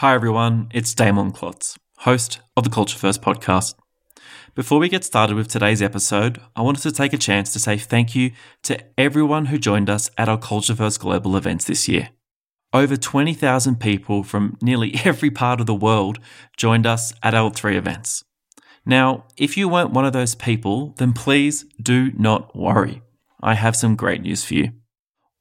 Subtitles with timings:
[0.00, 0.68] Hi, everyone.
[0.72, 3.74] It's Damon Klotz, host of the Culture First podcast.
[4.54, 7.76] Before we get started with today's episode, I wanted to take a chance to say
[7.76, 8.30] thank you
[8.62, 12.08] to everyone who joined us at our Culture First Global events this year.
[12.72, 16.18] Over 20,000 people from nearly every part of the world
[16.56, 18.24] joined us at our three events.
[18.86, 23.02] Now, if you weren't one of those people, then please do not worry.
[23.42, 24.72] I have some great news for you.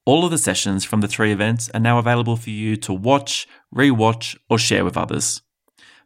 [0.09, 3.47] All of the sessions from the three events are now available for you to watch,
[3.71, 5.43] rewatch, or share with others.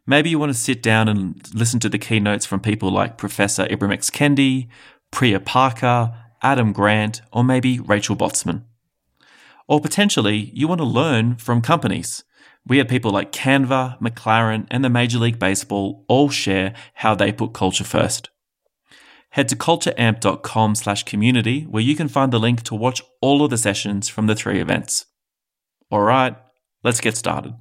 [0.06, 3.64] Maybe you want to sit down and listen to the keynotes from people like Professor
[3.64, 4.10] Ibram X.
[4.10, 4.68] Kendi,
[5.10, 8.64] Priya Parker, Adam Grant, or maybe Rachel Botsman.
[9.68, 12.24] Or potentially, you want to learn from companies.
[12.66, 17.32] We had people like Canva, McLaren, and the Major League Baseball all share how they
[17.32, 18.28] put culture first
[19.34, 23.50] head to cultureamp.com slash community where you can find the link to watch all of
[23.50, 25.06] the sessions from the three events.
[25.90, 26.36] All right,
[26.84, 27.54] let's get started.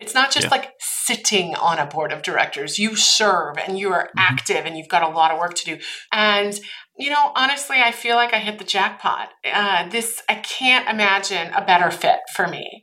[0.00, 0.50] It's not just yeah.
[0.50, 2.80] like sitting on a board of directors.
[2.80, 4.18] You serve and you are mm-hmm.
[4.18, 5.78] active and you've got a lot of work to do.
[6.10, 6.58] And,
[6.98, 9.28] you know, honestly, I feel like I hit the jackpot.
[9.44, 12.82] Uh, this, I can't imagine a better fit for me.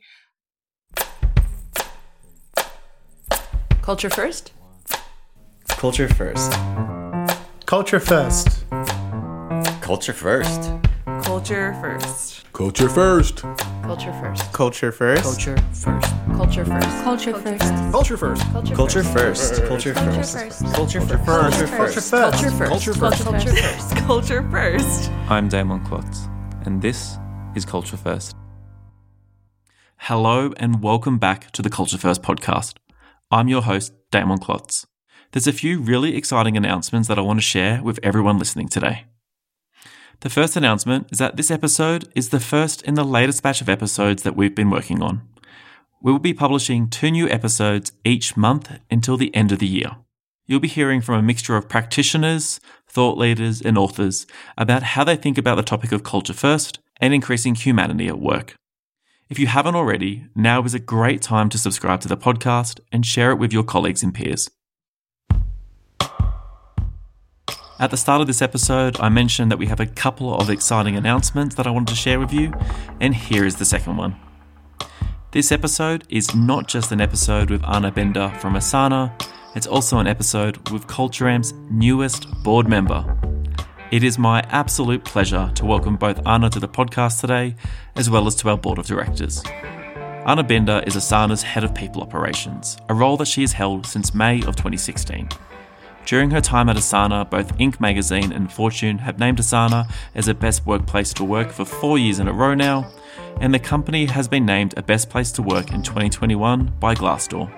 [3.82, 4.54] Culture first?
[5.68, 6.52] Culture first.
[7.72, 8.66] Culture first.
[9.80, 10.70] Culture first.
[11.22, 12.52] Culture first.
[12.52, 13.42] Culture first.
[13.82, 14.52] Culture first.
[14.52, 15.32] Culture first.
[15.40, 15.56] Culture
[16.52, 17.72] first.
[17.90, 18.42] Culture first.
[18.74, 18.76] Culture first.
[18.76, 19.64] Culture first.
[19.64, 19.94] Culture first.
[19.94, 20.74] Culture first.
[20.74, 21.30] Culture first.
[21.32, 22.10] Culture first.
[22.10, 22.68] Culture first.
[22.68, 23.24] Culture first.
[23.24, 23.96] Culture first.
[23.96, 25.10] Culture first.
[25.30, 26.28] I'm Damon Klotz,
[26.66, 27.16] and this
[27.56, 28.36] is Culture First.
[29.96, 32.74] Hello, and welcome back to the Culture First podcast.
[33.30, 34.84] I'm your host, Damon Klotz
[35.32, 39.04] there's a few really exciting announcements that I want to share with everyone listening today.
[40.20, 43.68] The first announcement is that this episode is the first in the latest batch of
[43.68, 45.22] episodes that we've been working on.
[46.02, 49.96] We will be publishing two new episodes each month until the end of the year.
[50.46, 54.26] You'll be hearing from a mixture of practitioners, thought leaders, and authors
[54.58, 58.54] about how they think about the topic of culture first and increasing humanity at work.
[59.30, 63.06] If you haven't already, now is a great time to subscribe to the podcast and
[63.06, 64.50] share it with your colleagues and peers.
[67.82, 70.94] At the start of this episode, I mentioned that we have a couple of exciting
[70.94, 72.52] announcements that I wanted to share with you,
[73.00, 74.14] and here is the second one.
[75.32, 79.10] This episode is not just an episode with Anna Binder from Asana,
[79.56, 83.04] it's also an episode with CultureAmp's newest board member.
[83.90, 87.56] It is my absolute pleasure to welcome both Anna to the podcast today,
[87.96, 89.42] as well as to our board of directors.
[90.24, 94.14] Anna Binder is Asana's head of people operations, a role that she has held since
[94.14, 95.28] May of 2016.
[96.04, 97.80] During her time at Asana, both Inc.
[97.80, 102.18] magazine and Fortune have named Asana as a best workplace to work for four years
[102.18, 102.90] in a row now,
[103.40, 107.50] and the company has been named a best place to work in 2021 by Glassdoor.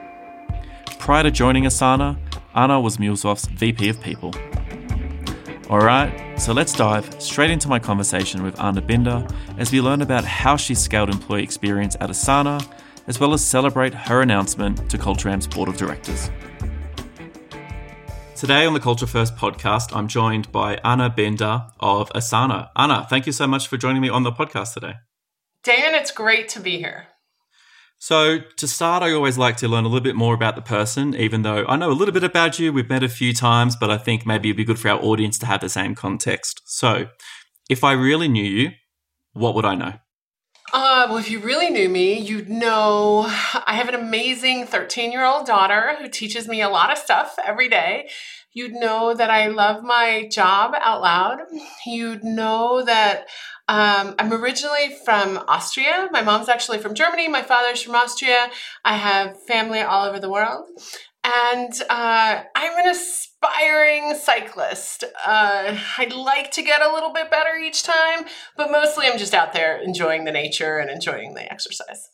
[0.99, 2.19] Prior to joining Asana,
[2.55, 4.35] Anna was MuleSoft's VP of People.
[5.71, 9.27] Alright, so let's dive straight into my conversation with Anna Binder
[9.57, 12.65] as we learn about how she scaled employee experience at Asana,
[13.07, 16.31] as well as celebrate her announcement to CultureAmp's board of directors.
[18.37, 22.69] Today on the Culture First podcast, I'm joined by Anna Binder of Asana.
[22.75, 24.95] Anna, thank you so much for joining me on the podcast today.
[25.63, 27.07] Dan, it's great to be here.
[27.99, 31.15] So, to start, I always like to learn a little bit more about the person,
[31.15, 32.73] even though I know a little bit about you.
[32.73, 35.39] We've met a few times, but I think maybe it'd be good for our audience
[35.39, 36.61] to have the same context.
[36.67, 37.07] So,
[37.71, 38.71] if I really knew you,
[39.33, 39.93] what would I know?
[40.77, 43.27] Uh, well, if you really knew me, you'd know
[43.65, 47.37] I have an amazing 13 year old daughter who teaches me a lot of stuff
[47.45, 48.09] every day.
[48.53, 51.43] You'd know that I love my job out loud.
[51.87, 53.27] You'd know that
[53.69, 56.09] um, I'm originally from Austria.
[56.11, 57.29] My mom's actually from Germany.
[57.29, 58.51] My father's from Austria.
[58.85, 60.67] I have family all over the world.
[61.25, 65.05] And uh, I'm an aspiring cyclist.
[65.25, 68.27] Uh, I'd like to get a little bit better each time,
[68.57, 72.11] but mostly I'm just out there enjoying the nature and enjoying the exercise.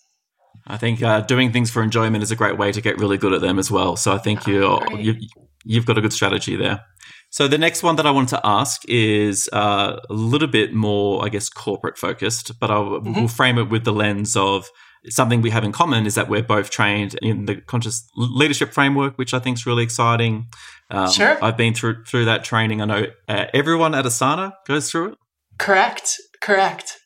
[0.66, 3.32] I think uh, doing things for enjoyment is a great way to get really good
[3.32, 3.96] at them as well.
[3.96, 5.17] So I think oh, you
[5.64, 6.85] you've got a good strategy there.
[7.31, 11.25] So the next one that I wanted to ask is uh, a little bit more,
[11.25, 13.20] I guess, corporate focused, but I mm-hmm.
[13.20, 14.69] will frame it with the lens of
[15.08, 19.17] something we have in common is that we're both trained in the conscious leadership framework,
[19.17, 20.47] which I think is really exciting.
[20.91, 21.43] Um, sure.
[21.43, 22.82] I've been through through that training.
[22.82, 25.19] I know uh, everyone at Asana goes through it.
[25.58, 26.17] Correct.
[26.41, 26.99] Correct.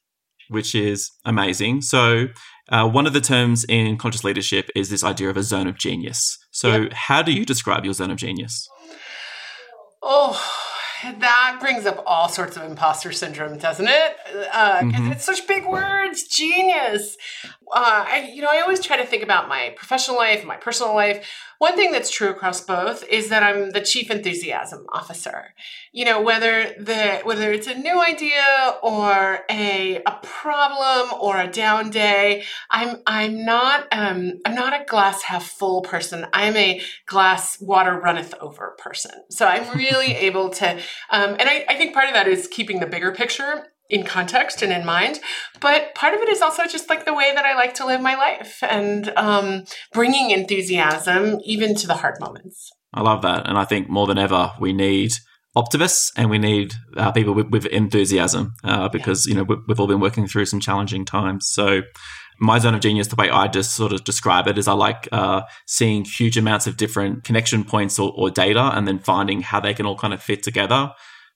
[0.48, 1.82] Which is amazing.
[1.82, 2.28] So,
[2.68, 5.78] uh, one of the terms in conscious leadership is this idea of a zone of
[5.78, 6.38] genius.
[6.50, 6.92] So, yep.
[6.92, 8.68] how do you describe your zone of genius?
[10.02, 10.40] Oh,
[11.20, 14.16] that brings up all sorts of imposter syndrome, doesn't it?
[14.26, 15.12] Because uh, mm-hmm.
[15.12, 17.16] it's such big words, genius.
[17.72, 20.94] Uh, I, you know, I always try to think about my professional life, my personal
[20.94, 21.28] life.
[21.58, 25.54] One thing that's true across both is that I'm the chief enthusiasm officer.
[25.92, 31.48] You know, whether the whether it's a new idea or a a problem or a
[31.48, 36.26] down day, I'm I'm not um, I'm not a glass half full person.
[36.32, 39.12] I'm a glass water runneth over person.
[39.30, 40.74] So I'm really able to,
[41.10, 44.62] um, and I, I think part of that is keeping the bigger picture in context
[44.62, 45.20] and in mind.
[45.60, 48.00] But part of it is also just like the way that I like to live
[48.00, 52.70] my life and um, bringing enthusiasm even to the hard moments.
[52.92, 53.48] I love that.
[53.48, 55.12] And I think more than ever, we need
[55.56, 59.34] optimists and we need uh, people with, with enthusiasm uh, because, yeah.
[59.34, 61.48] you know, we've all been working through some challenging times.
[61.48, 61.82] So,
[62.40, 65.08] my zone of genius, the way I just sort of describe it is I like
[65.12, 69.60] uh, seeing huge amounts of different connection points or, or data and then finding how
[69.60, 70.92] they can all kind of fit together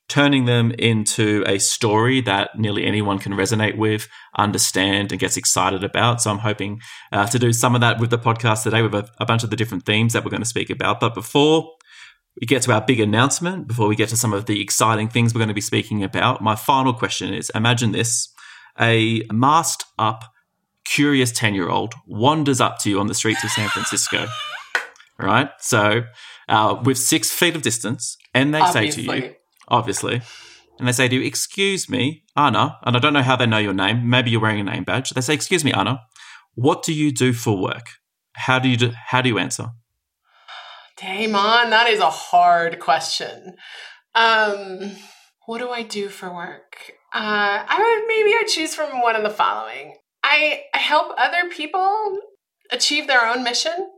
[0.09, 5.85] turning them into a story that nearly anyone can resonate with, understand, and gets excited
[5.85, 6.23] about.
[6.23, 6.81] So I'm hoping
[7.13, 9.51] uh, to do some of that with the podcast today with a, a bunch of
[9.51, 10.99] the different themes that we're going to speak about.
[10.99, 11.71] But before
[12.41, 15.35] we get to our big announcement, before we get to some of the exciting things
[15.35, 18.33] we're going to be speaking about, my final question is imagine this
[18.81, 20.25] a masked up,
[20.85, 24.27] curious 10 year old wanders up to you on the streets of San Francisco.
[25.19, 25.51] right?
[25.59, 26.05] So,
[26.49, 29.03] uh, with six feet of distance, and they Obviously.
[29.03, 29.35] say to you,
[29.69, 30.21] obviously.
[30.79, 33.59] And they say to you, Excuse me, Anna, and I don't know how they know
[33.59, 34.09] your name.
[34.09, 35.11] Maybe you're wearing a name badge.
[35.11, 36.01] They say, Excuse me, Anna,
[36.55, 37.87] what do you do for work?
[38.35, 39.69] How do you do, how do you answer?
[40.97, 43.55] Damon, that is a hard question.
[44.15, 44.97] Um,
[45.47, 46.93] what do I do for work?
[47.15, 49.97] Uh, I would maybe I choose from one of the following.
[50.23, 52.19] I, I help other people
[52.71, 53.91] achieve their own mission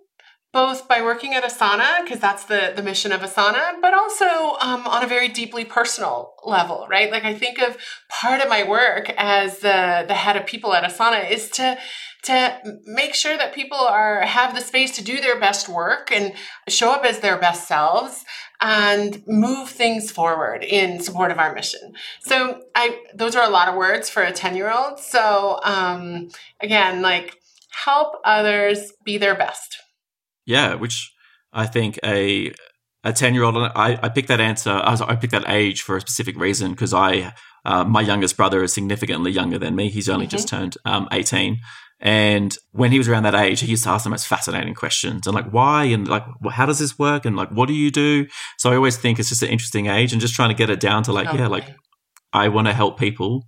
[0.52, 4.25] both by working at Asana, because that's the, the mission of Asana, but also
[4.61, 7.11] um, on a very deeply personal level, right?
[7.11, 7.76] Like I think of
[8.08, 11.79] part of my work as the, the head of people at Asana is to
[12.23, 16.35] to make sure that people are have the space to do their best work and
[16.69, 18.26] show up as their best selves
[18.61, 21.94] and move things forward in support of our mission.
[22.20, 24.99] So I those are a lot of words for a 10 year old.
[24.99, 26.29] So um,
[26.61, 27.37] again, like
[27.70, 29.79] help others be their best
[30.50, 31.11] yeah, which
[31.52, 32.52] I think a
[33.02, 33.56] a ten year old.
[33.56, 34.73] I, I picked that answer.
[34.85, 37.32] I picked that age for a specific reason because I
[37.64, 39.88] uh, my youngest brother is significantly younger than me.
[39.88, 40.37] He's only mm-hmm.
[40.37, 41.61] just turned um, eighteen.
[42.02, 45.26] And when he was around that age, he used to ask the most fascinating questions
[45.26, 45.85] and like, why?
[45.85, 47.26] And like, how does this work?
[47.26, 48.26] And like, what do you do?
[48.56, 50.81] So I always think it's just an interesting age and just trying to get it
[50.81, 51.69] down to like, yeah, like
[52.32, 53.47] I want to help people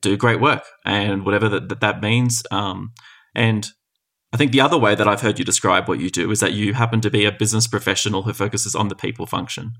[0.00, 2.44] do great work and whatever that, that, that means.
[2.52, 2.92] Um,
[3.34, 3.66] and
[4.32, 6.52] I think the other way that I've heard you describe what you do is that
[6.52, 9.72] you happen to be a business professional who focuses on the people function.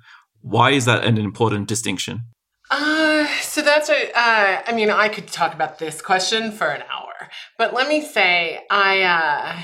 [0.42, 2.24] Why is that an important distinction?
[2.70, 6.82] Uh, so that's a, uh, I mean, I could talk about this question for an
[6.82, 9.60] hour, but let me say, I, uh,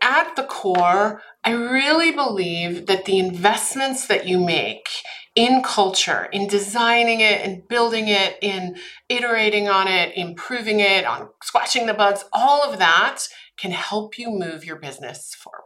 [0.00, 4.88] at, the core, I really believe that the investments that you make
[5.34, 8.76] in culture, in designing it and building it, in
[9.08, 13.26] iterating on it, improving it, on squashing the bugs, all of that
[13.56, 15.62] can help you move your business forward.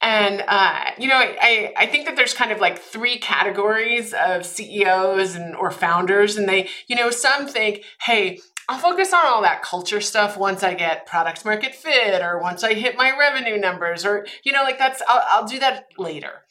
[0.00, 4.46] And uh, you know, I, I think that there's kind of like three categories of
[4.46, 8.38] CEOs and or founders, and they, you know, some think, hey,
[8.68, 12.62] I'll focus on all that culture stuff once I get product market fit, or once
[12.62, 16.44] I hit my revenue numbers, or you know, like that's I'll, I'll do that later.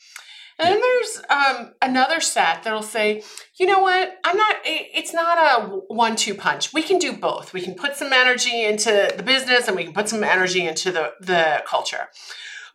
[0.59, 3.23] And then there's um, another set that'll say,
[3.57, 6.73] you know what, I'm not, it's not a one two punch.
[6.73, 7.53] We can do both.
[7.53, 10.91] We can put some energy into the business and we can put some energy into
[10.91, 12.07] the, the culture.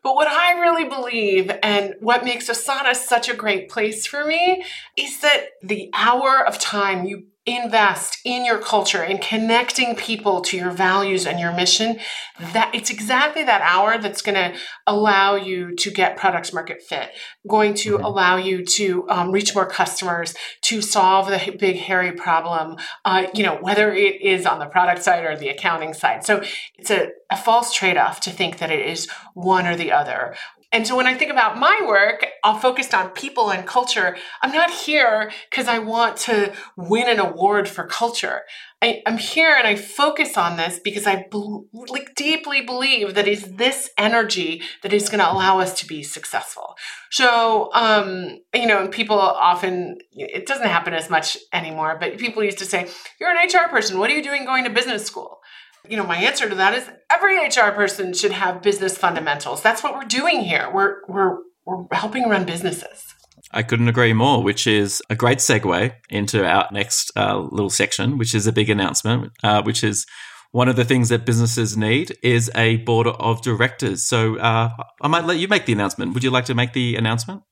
[0.03, 4.65] But what I really believe and what makes Asana such a great place for me
[4.97, 10.57] is that the hour of time you invest in your culture and connecting people to
[10.57, 11.99] your values and your mission
[12.39, 14.57] that it's exactly that hour that's going to
[14.87, 17.11] allow you to get products market fit
[17.49, 18.05] going to mm-hmm.
[18.05, 23.43] allow you to um, reach more customers to solve the big hairy problem uh, you
[23.43, 26.41] know whether it is on the product side or the accounting side so
[26.77, 30.37] it's a, a false trade-off to think that it is one or the other
[30.73, 34.17] and so when I think about my work, I'm focused on people and culture.
[34.41, 38.41] I'm not here because I want to win an award for culture.
[38.81, 43.29] I, am here and I focus on this because I be, like deeply believe that
[43.29, 46.75] it's this energy that is going to allow us to be successful.
[47.11, 52.59] So, um, you know, people often, it doesn't happen as much anymore, but people used
[52.59, 52.89] to say,
[53.21, 53.99] you're an HR person.
[53.99, 55.41] What are you doing going to business school?
[55.89, 59.63] You know, my answer to that is every HR person should have business fundamentals.
[59.63, 60.71] That's what we're doing here.
[60.73, 63.15] We're we're we're helping run businesses.
[63.51, 68.17] I couldn't agree more, which is a great segue into our next uh, little section,
[68.17, 70.07] which is a big announcement, uh, which is
[70.53, 74.05] one of the things that businesses need is a board of directors.
[74.05, 74.71] So uh,
[75.01, 76.15] I might let you make the announcement.
[76.15, 77.43] Would you like to make the announcement?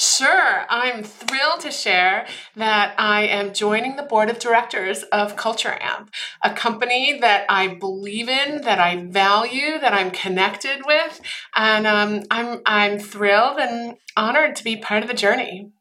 [0.00, 0.64] Sure.
[0.70, 6.10] I'm thrilled to share that I am joining the board of directors of Culture Amp,
[6.40, 11.20] a company that I believe in, that I value, that I'm connected with,
[11.56, 15.72] and um, I'm I'm thrilled and honored to be part of the journey.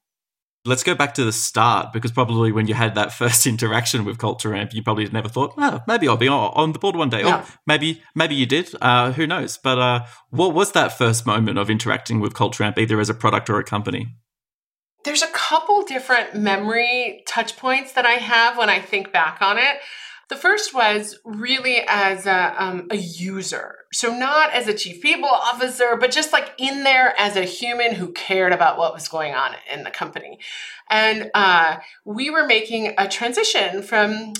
[0.68, 4.18] Let's go back to the start because probably when you had that first interaction with
[4.18, 7.24] Culture Amp, you probably never thought, oh, maybe I'll be on the board one day.
[7.24, 8.70] Or maybe maybe you did.
[8.82, 9.58] Uh, who knows?
[9.58, 13.14] But uh, what was that first moment of interacting with Culture Amp, either as a
[13.14, 14.16] product or a company?
[15.04, 19.58] There's a couple different memory touch points that I have when I think back on
[19.58, 19.78] it.
[20.30, 23.76] The first was really as a, um, a user.
[23.94, 27.96] So, not as a chief people officer, but just like in there as a human
[27.96, 30.40] who cared about what was going on in the company.
[30.90, 34.34] And uh, we were making a transition from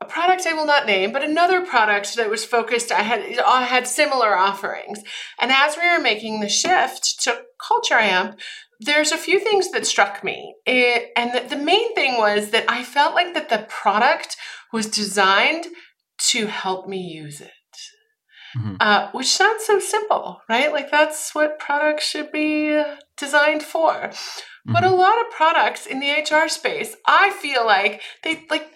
[0.00, 3.64] a product I will not name, but another product that was focused, I had, I
[3.64, 5.02] had similar offerings.
[5.38, 8.38] And as we were making the shift to Culture Amp,
[8.80, 10.54] there's a few things that struck me.
[10.66, 14.36] It, and the, the main thing was that I felt like that the product
[14.72, 15.66] was designed
[16.30, 17.50] to help me use it.
[18.56, 18.76] Mm-hmm.
[18.80, 20.72] Uh, which sounds so simple, right?
[20.72, 22.82] Like that's what products should be
[23.16, 23.92] designed for.
[23.92, 24.72] Mm-hmm.
[24.72, 28.66] But a lot of products in the HR space, I feel like they like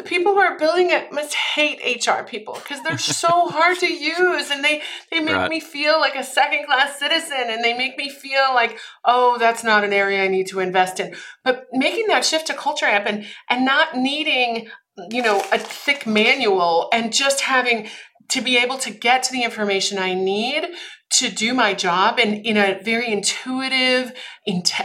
[0.00, 3.92] the people who are building it must hate HR people because they're so hard to
[3.92, 4.80] use and they
[5.10, 5.50] they make right.
[5.50, 9.62] me feel like a second class citizen and they make me feel like oh that's
[9.62, 11.14] not an area I need to invest in.
[11.44, 14.68] But making that shift to culture amp and and not needing
[15.10, 17.88] you know a thick manual and just having
[18.30, 20.64] to be able to get to the information I need
[21.10, 24.12] to do my job in, in a very intuitive,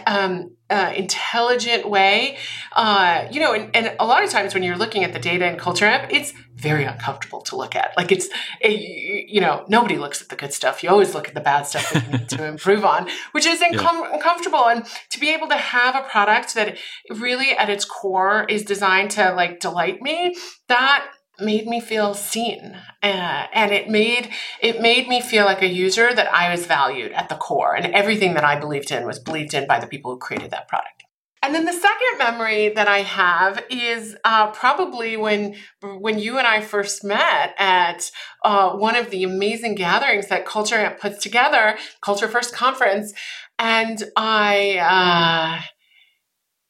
[0.08, 2.38] um, uh, intelligent way.
[2.76, 5.48] Uh, you know, and, and, a lot of times when you're looking at the data
[5.48, 7.94] in Culture Amp, it's very uncomfortable to look at.
[7.96, 8.28] Like it's,
[8.60, 10.82] it, you know, nobody looks at the good stuff.
[10.82, 13.62] You always look at the bad stuff that you need to improve on, which is
[13.62, 14.14] uncom- yeah.
[14.14, 14.68] uncomfortable.
[14.68, 16.78] And to be able to have a product that
[17.12, 20.36] really at its core is designed to like delight me,
[20.68, 21.06] that
[21.40, 24.30] made me feel seen uh, and it made
[24.62, 27.94] it made me feel like a user that i was valued at the core and
[27.94, 31.06] everything that i believed in was believed in by the people who created that product.
[31.46, 36.48] And then the second memory that I have is uh, probably when when you and
[36.48, 38.10] I first met at
[38.44, 43.14] uh, one of the amazing gatherings that Culture puts together, Culture First Conference,
[43.60, 45.62] and I uh,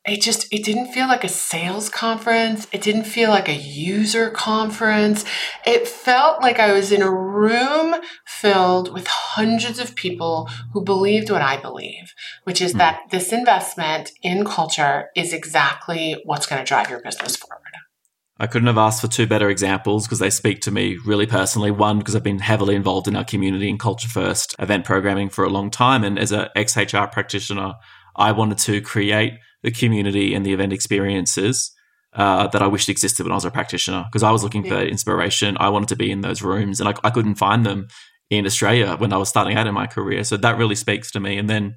[0.05, 4.29] it just it didn't feel like a sales conference it didn't feel like a user
[4.29, 5.25] conference
[5.65, 7.95] it felt like i was in a room
[8.25, 12.77] filled with hundreds of people who believed what i believe which is mm.
[12.77, 17.61] that this investment in culture is exactly what's going to drive your business forward
[18.37, 21.71] I couldn't have asked for two better examples because they speak to me really personally.
[21.71, 25.45] One, because I've been heavily involved in our community and culture first event programming for
[25.45, 26.03] a long time.
[26.03, 27.75] And as an XHR practitioner,
[28.17, 31.71] I wanted to create the community and the event experiences
[32.13, 34.73] uh, that I wished existed when I was a practitioner because I was looking yeah.
[34.73, 35.57] for inspiration.
[35.59, 37.87] I wanted to be in those rooms and I, I, couldn't find them
[38.29, 40.23] in Australia when I was starting out in my career.
[40.23, 41.37] So that really speaks to me.
[41.37, 41.75] And then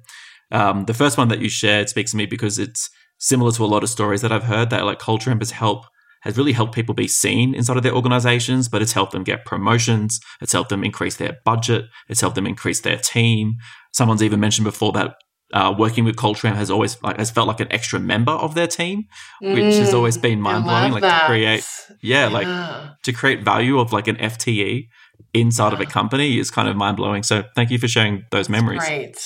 [0.51, 3.67] um, the first one that you shared speaks to me because it's similar to a
[3.67, 5.85] lot of stories that I've heard that like culture has help
[6.21, 9.45] has really helped people be seen inside of their organizations, but it's helped them get
[9.45, 10.19] promotions.
[10.41, 11.85] It's helped them increase their budget.
[12.09, 13.55] It's helped them increase their team.
[13.93, 15.15] Someone's even mentioned before that
[15.53, 18.55] uh, working with Culture Amp has always like has felt like an extra member of
[18.55, 19.05] their team,
[19.41, 20.91] which mm, has always been mind blowing.
[20.91, 21.21] Like that.
[21.21, 21.67] to create,
[22.01, 24.87] yeah, yeah, like to create value of like an FTE
[25.33, 25.73] inside yeah.
[25.73, 27.23] of a company is kind of mind blowing.
[27.23, 28.81] So thank you for sharing those memories.
[28.81, 29.17] Right.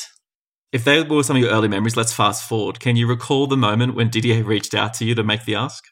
[0.72, 2.80] If they were some of your early memories, let's fast forward.
[2.80, 5.84] Can you recall the moment when Didier reached out to you to make the ask?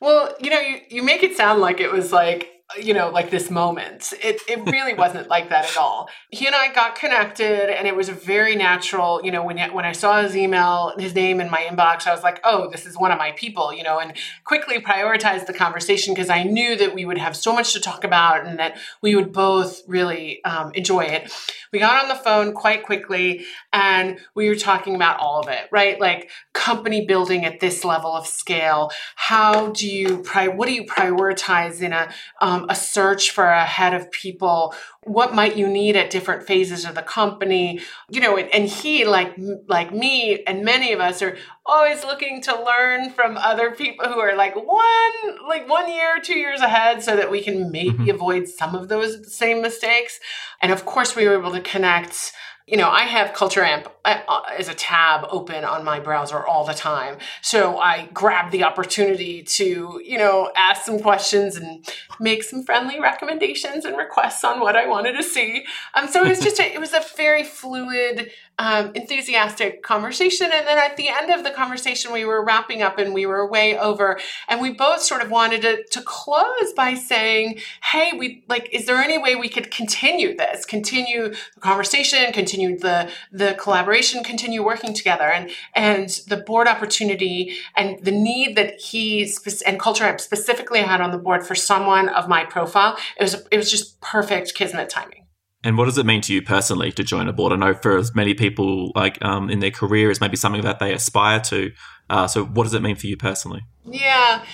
[0.00, 3.30] Well, you know, you, you make it sound like it was like you know, like
[3.30, 4.12] this moment.
[4.22, 6.08] It, it really wasn't like that at all.
[6.30, 9.20] He and I got connected and it was very natural.
[9.22, 12.22] You know, when, when I saw his email, his name in my inbox, I was
[12.22, 16.14] like, oh, this is one of my people, you know, and quickly prioritized the conversation
[16.14, 19.14] because I knew that we would have so much to talk about and that we
[19.14, 21.30] would both really um, enjoy it.
[21.70, 25.68] We got on the phone quite quickly and we were talking about all of it,
[25.70, 26.00] right?
[26.00, 28.90] Like company building at this level of scale.
[29.16, 32.08] How do you, pri- what do you prioritize in a,
[32.40, 34.74] um, a search for a head of people.
[35.02, 37.80] What might you need at different phases of the company?
[38.10, 39.34] You know and, and he like
[39.68, 44.18] like me and many of us are always looking to learn from other people who
[44.18, 48.10] are like one like one year two years ahead so that we can maybe mm-hmm.
[48.10, 50.20] avoid some of those same mistakes.
[50.62, 52.32] And of course we were able to connect
[52.66, 56.64] you know, I have Culture Amp uh, as a tab open on my browser all
[56.64, 57.18] the time.
[57.42, 61.86] So I grabbed the opportunity to, you know, ask some questions and
[62.18, 65.66] make some friendly recommendations and requests on what I wanted to see.
[65.92, 70.50] Um, so it was just, a, it was a very fluid, um, enthusiastic conversation.
[70.52, 73.48] And then at the end of the conversation, we were wrapping up and we were
[73.48, 74.18] way over.
[74.48, 78.86] And we both sort of wanted to, to close by saying, hey, we like, is
[78.86, 84.64] there any way we could continue this, continue the conversation, continue the, the collaboration, continue
[84.64, 85.24] working together?
[85.24, 89.32] And, and the board opportunity and the need that he
[89.66, 93.46] and Culture Amp specifically had on the board for someone of my profile, it was,
[93.50, 95.23] it was just perfect kismet timing.
[95.64, 97.52] And what does it mean to you personally to join a board?
[97.52, 100.78] I know for as many people, like um, in their career, is maybe something that
[100.78, 101.72] they aspire to.
[102.10, 103.62] Uh, so, what does it mean for you personally?
[103.84, 104.44] Yeah,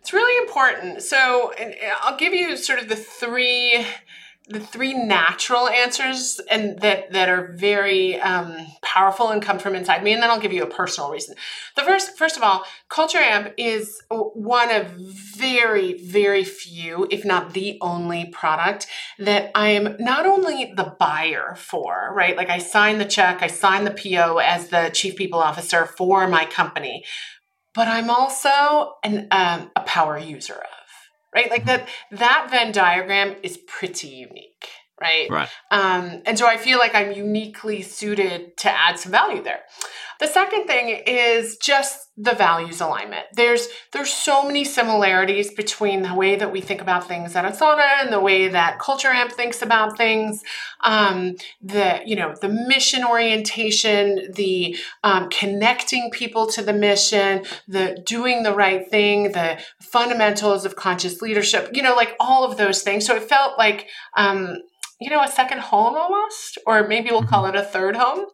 [0.00, 1.02] it's really important.
[1.02, 1.52] So,
[2.00, 3.86] I'll give you sort of the three
[4.46, 10.02] the three natural answers and that that are very um, powerful and come from inside
[10.04, 11.34] me and then i'll give you a personal reason.
[11.76, 17.54] The first first of all culture amp is one of very very few if not
[17.54, 18.86] the only product
[19.18, 22.36] that i am not only the buyer for right?
[22.36, 26.28] Like i sign the check i sign the po as the chief people officer for
[26.28, 27.04] my company
[27.74, 30.62] but i'm also an, um, a power user
[31.34, 31.50] right?
[31.50, 34.68] Like that that Venn diagram is pretty unique,
[35.00, 35.28] right?
[35.30, 35.48] Right.
[35.70, 39.60] Um, and so I feel like I'm uniquely suited to add some value there.
[40.20, 43.24] The second thing is just the values alignment.
[43.32, 48.02] There's there's so many similarities between the way that we think about things at Asana
[48.02, 50.44] and the way that Culture Amp thinks about things.
[50.82, 58.00] Um, the you know the mission orientation, the um, connecting people to the mission, the
[58.06, 61.70] doing the right thing, the fundamentals of conscious leadership.
[61.72, 63.04] You know, like all of those things.
[63.04, 64.58] So it felt like um,
[65.00, 68.26] you know a second home almost, or maybe we'll call it a third home.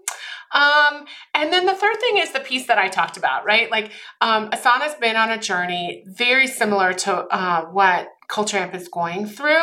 [0.52, 1.04] Um,
[1.34, 3.70] and then the third thing is the piece that I talked about, right?
[3.70, 8.88] Like um, Asana's been on a journey very similar to uh, what Culture Amp is
[8.88, 9.62] going through.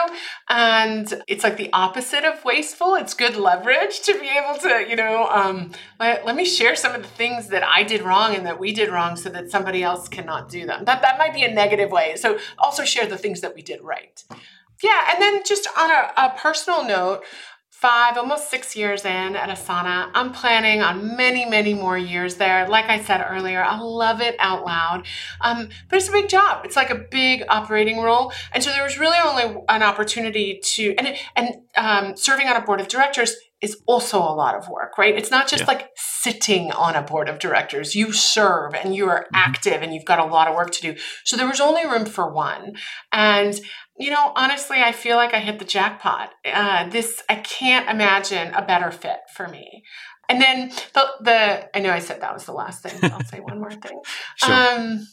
[0.49, 2.95] And it's like the opposite of wasteful.
[2.95, 6.93] It's good leverage to be able to, you know, um, let, let me share some
[6.93, 9.83] of the things that I did wrong and that we did wrong so that somebody
[9.83, 10.83] else cannot do them.
[10.85, 12.17] That, that might be a negative way.
[12.17, 14.21] So also share the things that we did right.
[14.83, 17.23] Yeah, and then just on a, a personal note,
[17.79, 20.09] five, almost six years in at Asana.
[20.15, 22.67] I'm planning on many, many more years there.
[22.67, 25.05] Like I said earlier, I love it out loud.
[25.41, 26.65] Um, but it's a big job.
[26.65, 28.33] It's like a big operating role.
[28.51, 32.61] And so there was really only an opportunity to, and, and um, serving on a
[32.61, 35.15] board of directors is also a lot of work, right?
[35.15, 35.67] It's not just yeah.
[35.67, 37.95] like sitting on a board of directors.
[37.95, 39.35] You serve and you are mm-hmm.
[39.35, 40.95] active and you've got a lot of work to do.
[41.25, 42.75] So there was only room for one.
[43.11, 43.59] And
[43.99, 46.29] you know, honestly, I feel like I hit the jackpot.
[46.45, 49.83] Uh, this, I can't imagine a better fit for me.
[50.29, 52.99] And then the, the, I know I said that was the last thing.
[53.11, 53.99] I'll say one more thing.
[54.37, 54.53] Sure.
[54.53, 55.07] Um,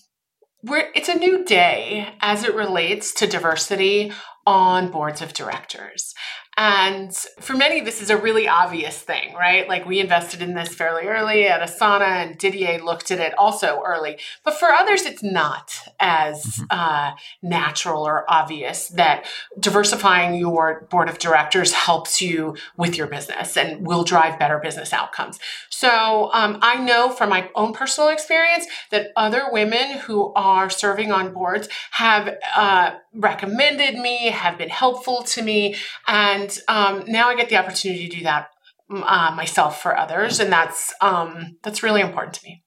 [0.63, 4.13] we're, it's a new day as it relates to diversity
[4.47, 6.15] on boards of directors.
[6.57, 9.69] And for many, this is a really obvious thing, right?
[9.69, 13.83] Like we invested in this fairly early at Asana, and Didier looked at it also
[13.85, 14.19] early.
[14.45, 16.65] But for others, it's not as mm-hmm.
[16.71, 17.13] uh,
[17.43, 19.27] natural or obvious that
[19.59, 24.93] diversifying your board of directors helps you with your business and will drive better business
[24.93, 25.41] outcomes.
[25.71, 31.11] So um, I know from my own personal experience that other women who are serving
[31.11, 37.37] on boards have uh, recommended me, have been helpful to me, and um, now I
[37.37, 38.49] get the opportunity to do that
[38.91, 42.63] uh, myself for others, and that's um, that's really important to me.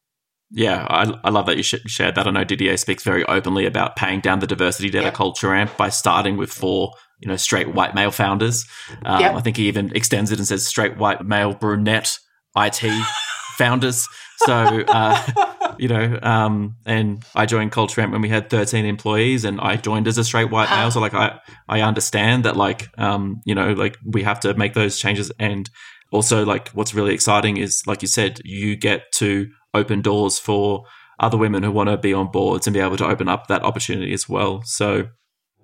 [0.49, 2.25] Yeah, I, I love that you sh- shared that.
[2.25, 5.13] I know Didier speaks very openly about paying down the diversity data yep.
[5.13, 8.65] culture amp by starting with four, you know, straight white male founders.
[9.03, 9.35] Um, yep.
[9.35, 12.17] I think he even extends it and says straight white male brunette
[12.55, 12.83] IT
[13.57, 14.07] founders.
[14.37, 19.43] So, uh, you know, um, and I joined Culture Amp when we had 13 employees
[19.43, 20.91] and I joined as a straight white male.
[20.91, 24.73] So like, I, I understand that like, um, you know, like we have to make
[24.73, 25.31] those changes.
[25.39, 25.69] And
[26.11, 30.85] also like what's really exciting is, like you said, you get to open doors for
[31.19, 33.63] other women who want to be on boards and be able to open up that
[33.63, 34.61] opportunity as well.
[34.63, 35.07] So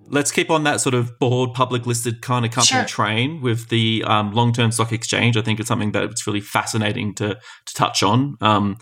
[0.07, 2.87] let's keep on that sort of board public listed kind of company sure.
[2.87, 5.37] train with the um, long term stock exchange.
[5.37, 8.37] I think it's something that's really fascinating to to touch on.
[8.41, 8.77] Um,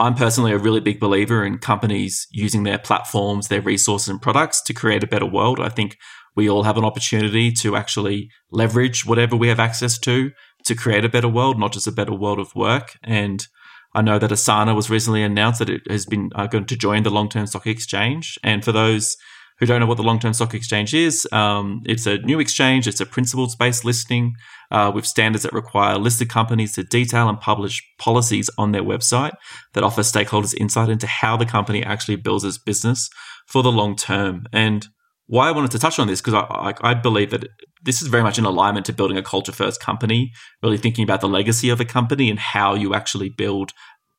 [0.00, 4.60] I'm personally a really big believer in companies using their platforms, their resources, and products
[4.62, 5.60] to create a better world.
[5.60, 5.96] I think
[6.34, 10.32] we all have an opportunity to actually leverage whatever we have access to
[10.64, 12.98] to create a better world, not just a better world of work.
[13.02, 13.46] And
[13.94, 17.04] I know that Asana was recently announced that it has been uh, going to join
[17.04, 18.38] the long term stock exchange.
[18.42, 19.16] And for those
[19.58, 22.88] who don't know what the long term stock exchange is, um, it's a new exchange,
[22.88, 24.34] it's a principles based listing
[24.70, 29.32] uh, with standards that require listed companies to detail and publish policies on their website
[29.72, 33.08] that offer stakeholders insight into how the company actually builds its business
[33.46, 34.46] for the long term.
[34.52, 34.86] And
[35.26, 37.48] why I wanted to touch on this because I, I, I, believe that
[37.82, 41.20] this is very much in alignment to building a culture first company, really thinking about
[41.20, 43.72] the legacy of a company and how you actually build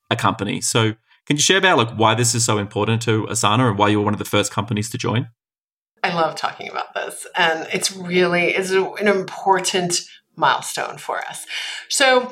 [0.10, 0.62] a company.
[0.62, 0.94] So,
[1.26, 4.00] can you share about like why this is so important to Asana and why you
[4.00, 5.30] were one of the first companies to join?
[6.04, 10.02] I love talking about this, and it's really is an important
[10.36, 11.48] milestone for us.
[11.90, 12.32] So,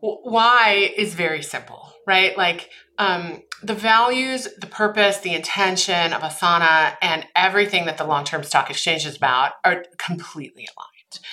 [0.00, 2.38] why is very simple, right?
[2.38, 8.24] Like um, the values, the purpose, the intention of Asana, and everything that the long
[8.24, 11.24] term stock exchange is about are completely aligned.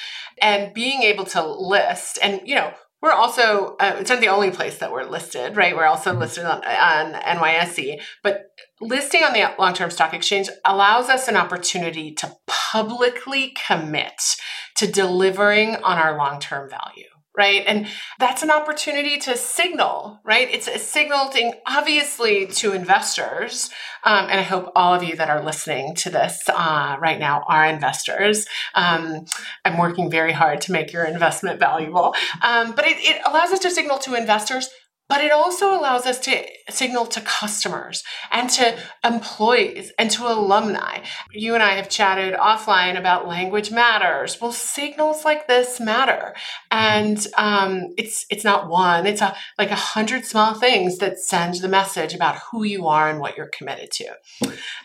[0.41, 4.51] And being able to list, and you know, we're also, uh, it's not the only
[4.51, 5.75] place that we're listed, right?
[5.75, 11.09] We're also listed on, on NYSE, but listing on the long term stock exchange allows
[11.09, 14.37] us an opportunity to publicly commit
[14.75, 17.63] to delivering on our long term value right?
[17.65, 17.87] And
[18.19, 20.49] that's an opportunity to signal, right?
[20.51, 23.69] It's a signaling obviously to investors.
[24.03, 27.43] Um, and I hope all of you that are listening to this uh, right now
[27.47, 28.45] are investors.
[28.75, 29.25] Um,
[29.63, 32.15] I'm working very hard to make your investment valuable.
[32.41, 34.69] Um, but it, it allows us to signal to investors
[35.11, 41.03] but it also allows us to signal to customers and to employees and to alumni.
[41.33, 44.39] You and I have chatted offline about language matters.
[44.39, 46.33] Well, signals like this matter,
[46.71, 51.55] and um, it's it's not one; it's a like a hundred small things that send
[51.55, 54.05] the message about who you are and what you're committed to.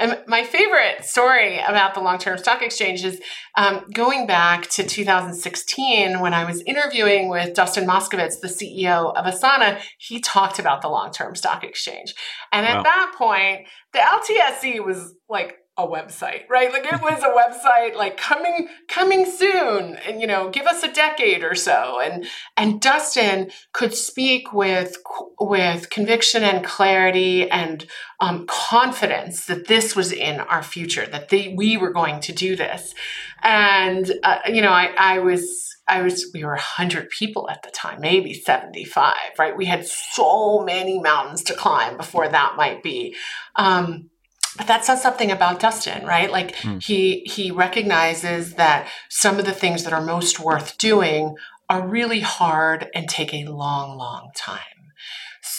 [0.00, 3.20] And my favorite story about the long term stock exchange is
[3.56, 9.24] um, going back to 2016 when I was interviewing with Dustin Moskovitz, the CEO of
[9.24, 9.80] Asana.
[9.98, 12.14] He he talked about the long term stock exchange.
[12.50, 12.78] And wow.
[12.78, 16.72] at that point, the LTSE was like a website, right?
[16.72, 20.90] Like it was a website like coming coming soon and you know, give us a
[20.90, 22.00] decade or so.
[22.00, 22.26] And
[22.56, 24.96] and Dustin could speak with
[25.38, 27.84] with conviction and clarity and
[28.20, 32.56] um, confidence that this was in our future, that they, we were going to do
[32.56, 32.94] this.
[33.42, 37.70] And uh, you know, I I was I was, we were 100 people at the
[37.70, 39.56] time, maybe 75, right?
[39.56, 43.14] We had so many mountains to climb before that might be.
[43.54, 44.10] Um,
[44.56, 46.30] but that says something about Dustin, right?
[46.30, 46.82] Like mm.
[46.82, 51.36] he he recognizes that some of the things that are most worth doing
[51.68, 54.75] are really hard and take a long, long time.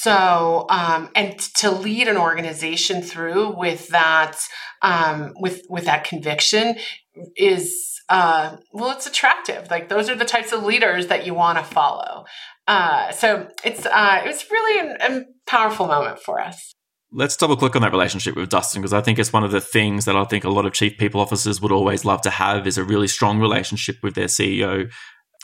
[0.08, 4.38] So, um, and to lead an organization through with that,
[4.82, 6.78] um, with with that conviction
[7.36, 9.70] is uh, well, it's attractive.
[9.70, 12.24] Like those are the types of leaders that you want to follow.
[12.70, 16.74] Uh, so it's uh, it was really a powerful moment for us.
[17.12, 19.60] Let's double click on that relationship with Dustin because I think it's one of the
[19.60, 22.66] things that I think a lot of chief people officers would always love to have
[22.66, 24.90] is a really strong relationship with their CEO.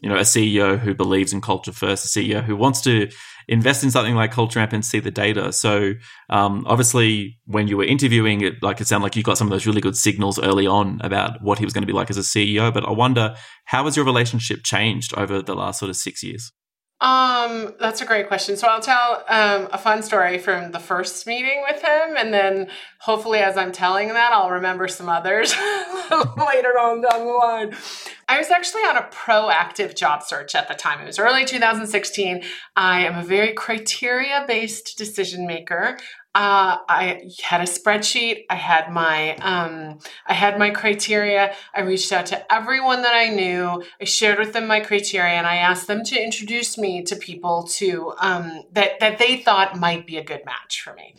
[0.01, 3.09] You know, a CEO who believes in culture first, a CEO who wants to
[3.47, 5.51] invest in something like Culture Amp and see the data.
[5.53, 5.93] So
[6.29, 9.51] um, obviously, when you were interviewing it, like it sounded like you got some of
[9.51, 12.17] those really good signals early on about what he was going to be like as
[12.17, 12.73] a CEO.
[12.73, 16.51] But I wonder, how has your relationship changed over the last sort of six years?
[17.03, 18.55] Um, that's a great question.
[18.55, 22.69] So I'll tell um, a fun story from the first meeting with him, and then
[23.01, 25.53] hopefully, as I'm telling that, I'll remember some others
[26.11, 27.75] later on down the line.
[28.33, 30.99] I was actually on a proactive job search at the time.
[30.99, 32.41] It was early 2016.
[32.75, 35.99] I am a very criteria based decision maker.
[36.33, 38.45] Uh, I had a spreadsheet.
[38.49, 41.53] I had my um, I had my criteria.
[41.75, 43.83] I reached out to everyone that I knew.
[44.01, 47.67] I shared with them my criteria, and I asked them to introduce me to people
[47.73, 51.13] to um, that that they thought might be a good match for me.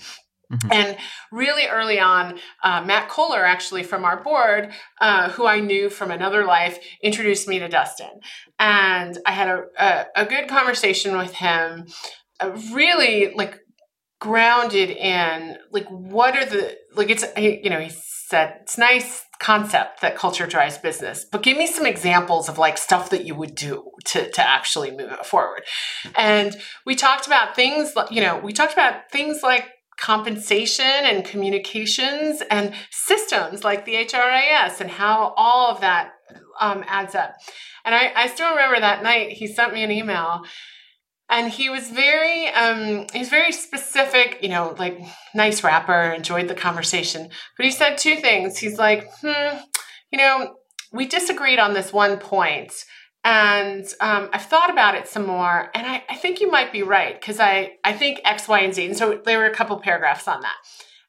[0.52, 0.72] Mm-hmm.
[0.72, 0.96] And
[1.32, 6.10] really early on, uh, Matt Cohler, actually from our board, uh, who I knew from
[6.10, 8.20] another life, introduced me to Dustin.
[8.58, 11.86] And I had a, a, a good conversation with him,
[12.40, 13.60] uh, really like
[14.24, 20.00] grounded in like what are the like it's you know he said it's nice concept
[20.00, 23.54] that culture drives business but give me some examples of like stuff that you would
[23.54, 25.62] do to to actually move it forward
[26.16, 32.42] and we talked about things you know we talked about things like compensation and communications
[32.50, 36.12] and systems like the HRIS and how all of that
[36.60, 37.34] um, adds up.
[37.84, 40.44] And I, I still remember that night he sent me an email
[41.28, 44.98] and he was very um he's very specific you know like
[45.34, 49.56] nice rapper enjoyed the conversation but he said two things he's like hmm
[50.12, 50.54] you know
[50.92, 52.72] we disagreed on this one point
[53.24, 56.82] and um, i've thought about it some more and i, I think you might be
[56.82, 59.78] right because I, I think x y and z and so there were a couple
[59.80, 60.56] paragraphs on that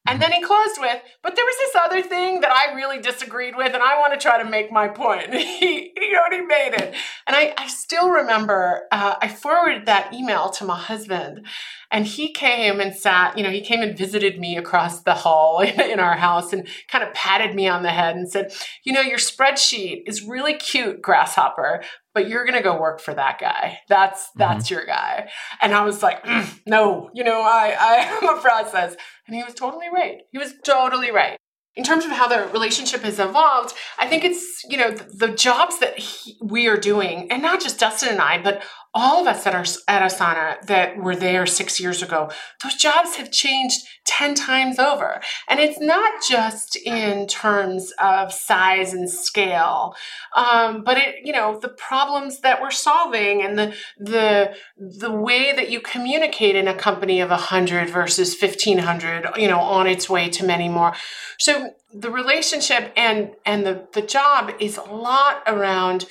[0.08, 3.56] And then he closed with, but there was this other thing that I really disagreed
[3.58, 5.34] with, and I want to try to make my point.
[5.34, 6.94] he, he made it.
[7.28, 11.46] And I, I still remember, uh, I forwarded that email to my husband,
[11.92, 15.60] and he came and sat, you know, he came and visited me across the hall
[15.62, 18.94] in, in our house and kind of patted me on the head and said, you
[18.94, 21.84] know, your spreadsheet is really cute, Grasshopper,
[22.16, 23.80] but you're going to go work for that guy.
[23.88, 24.40] That's mm-hmm.
[24.40, 24.74] that's mm-hmm.
[24.74, 25.30] your guy.
[25.62, 28.96] And I was like, mm, no, you know, I I am a process.
[29.28, 30.22] And he was totally right.
[30.32, 31.38] He was totally right.
[31.76, 35.36] In terms of how the relationship has evolved, I think it's, you know, the, the
[35.36, 38.64] jobs that he, we are doing, and not just Dustin and I, but
[38.96, 42.32] all of us that are at Asana that were there six years ago,
[42.64, 45.22] those jobs have changed 10 times over.
[45.50, 49.96] And it's not just in terms of size and scale,
[50.34, 55.54] um, but it, you know, the problems that we're solving and the, the, the way
[55.54, 60.30] that you communicate in a company of 100 versus 1500, you know, on its way
[60.30, 60.94] to many more.
[61.38, 66.06] So the relationship and, and the, the job is a lot around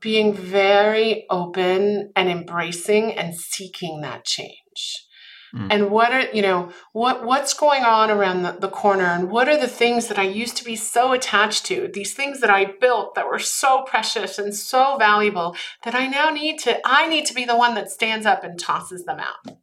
[0.00, 5.06] being very open and embracing and seeking that change.
[5.54, 5.66] Mm.
[5.70, 9.48] And what are, you know, what what's going on around the, the corner and what
[9.48, 12.66] are the things that I used to be so attached to, these things that I
[12.80, 17.26] built that were so precious and so valuable that I now need to, I need
[17.26, 19.56] to be the one that stands up and tosses them out.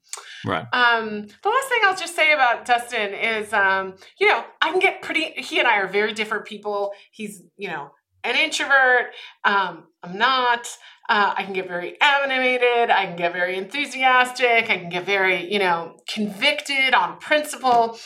[0.46, 0.66] Right.
[0.74, 4.80] Um, the last thing I'll just say about Dustin is, um, you know, I can
[4.80, 6.92] get pretty, he and I are very different people.
[7.12, 7.92] He's, you know,
[8.28, 9.14] an introvert.
[9.44, 10.68] Um, I'm not.
[11.10, 12.90] Uh, I can get very animated.
[12.90, 14.70] I can get very enthusiastic.
[14.70, 17.98] I can get very, you know, convicted on principle.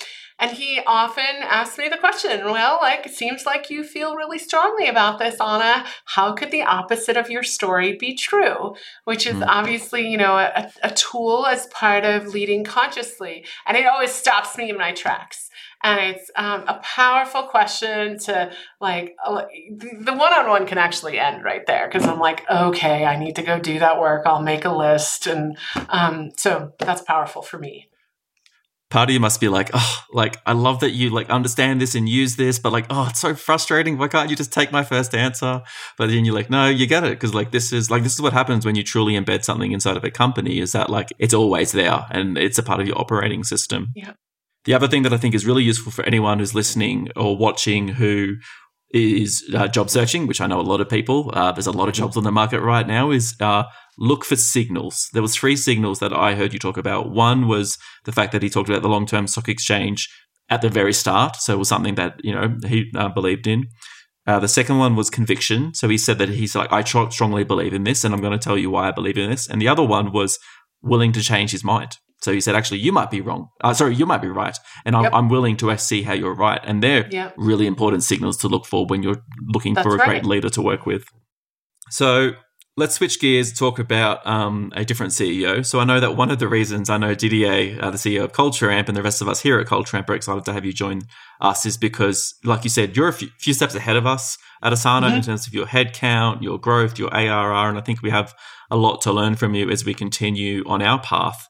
[0.41, 4.39] And he often asks me the question, well, like, it seems like you feel really
[4.39, 5.85] strongly about this, Anna.
[6.05, 8.75] How could the opposite of your story be true?
[9.03, 9.45] Which is mm.
[9.47, 13.45] obviously, you know, a, a tool as part of leading consciously.
[13.67, 15.51] And it always stops me in my tracks
[15.83, 19.43] and it's um, a powerful question to like uh,
[19.79, 23.59] the one-on-one can actually end right there because i'm like okay i need to go
[23.59, 25.57] do that work i'll make a list and
[25.89, 27.87] um, so that's powerful for me
[28.91, 31.95] part of you must be like, oh, like I love that you like understand this
[31.95, 33.97] and use this, but like, oh, it's so frustrating.
[33.97, 35.63] Why can't you just take my first answer?
[35.97, 38.21] But then you're like, no, you get it because like this is like this is
[38.21, 40.59] what happens when you truly embed something inside of a company.
[40.59, 43.87] Is that like it's always there and it's a part of your operating system.
[43.95, 44.13] Yeah.
[44.65, 47.87] The other thing that I think is really useful for anyone who's listening or watching
[47.87, 48.35] who
[48.93, 51.31] is uh, job searching, which I know a lot of people.
[51.33, 53.11] Uh, there's a lot of jobs on the market right now.
[53.11, 53.63] Is uh,
[53.97, 55.09] look for signals.
[55.13, 57.11] There was three signals that I heard you talk about.
[57.11, 60.09] One was the fact that he talked about the long term stock exchange
[60.49, 63.67] at the very start, so it was something that you know he uh, believed in.
[64.27, 65.73] Uh, the second one was conviction.
[65.73, 68.43] So he said that he's like, I strongly believe in this, and I'm going to
[68.43, 69.47] tell you why I believe in this.
[69.47, 70.37] And the other one was
[70.81, 71.97] willing to change his mind.
[72.21, 73.49] So he said, actually, you might be wrong.
[73.61, 74.57] Uh, sorry, you might be right.
[74.85, 75.13] And I'm, yep.
[75.13, 76.61] I'm, willing to see how you're right.
[76.63, 77.33] And they're yep.
[77.35, 80.07] really important signals to look for when you're looking That's for a right.
[80.07, 81.05] great leader to work with.
[81.89, 82.33] So
[82.77, 85.65] let's switch gears, talk about um, a different CEO.
[85.65, 88.33] So I know that one of the reasons I know Didier, uh, the CEO of
[88.33, 90.65] Culture Amp, and the rest of us here at Culture Amp are excited to have
[90.65, 91.01] you join
[91.39, 94.71] us is because, like you said, you're a few, few steps ahead of us at
[94.71, 95.17] Asana mm-hmm.
[95.17, 97.69] in terms of your headcount, your growth, your ARR.
[97.69, 98.33] And I think we have
[98.69, 101.47] a lot to learn from you as we continue on our path.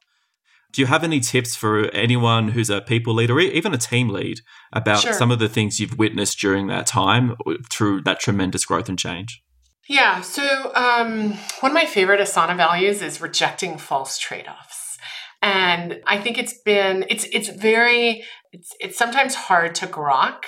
[0.71, 4.39] Do you have any tips for anyone who's a people leader, even a team lead
[4.71, 5.13] about sure.
[5.13, 7.35] some of the things you've witnessed during that time
[7.69, 9.41] through that tremendous growth and change?
[9.89, 10.21] Yeah.
[10.21, 14.97] So, um, one of my favorite Asana values is rejecting false trade offs.
[15.41, 20.43] And I think it's been, it's, it's very, it's, it's sometimes hard to grok.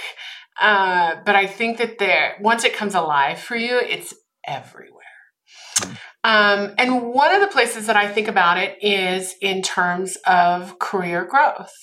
[0.61, 4.13] Uh, but I think that there, once it comes alive for you, it's
[4.47, 4.92] everywhere.
[5.83, 5.97] Mm.
[6.23, 10.79] Um, and one of the places that I think about it is in terms of
[10.79, 11.73] career growth.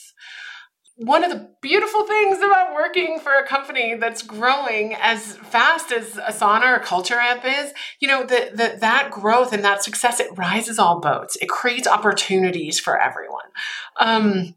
[0.96, 6.10] One of the beautiful things about working for a company that's growing as fast as
[6.16, 10.36] Asana or Culture Amp is, you know, that that that growth and that success, it
[10.36, 11.36] rises all boats.
[11.40, 13.48] It creates opportunities for everyone.
[13.98, 14.54] Um,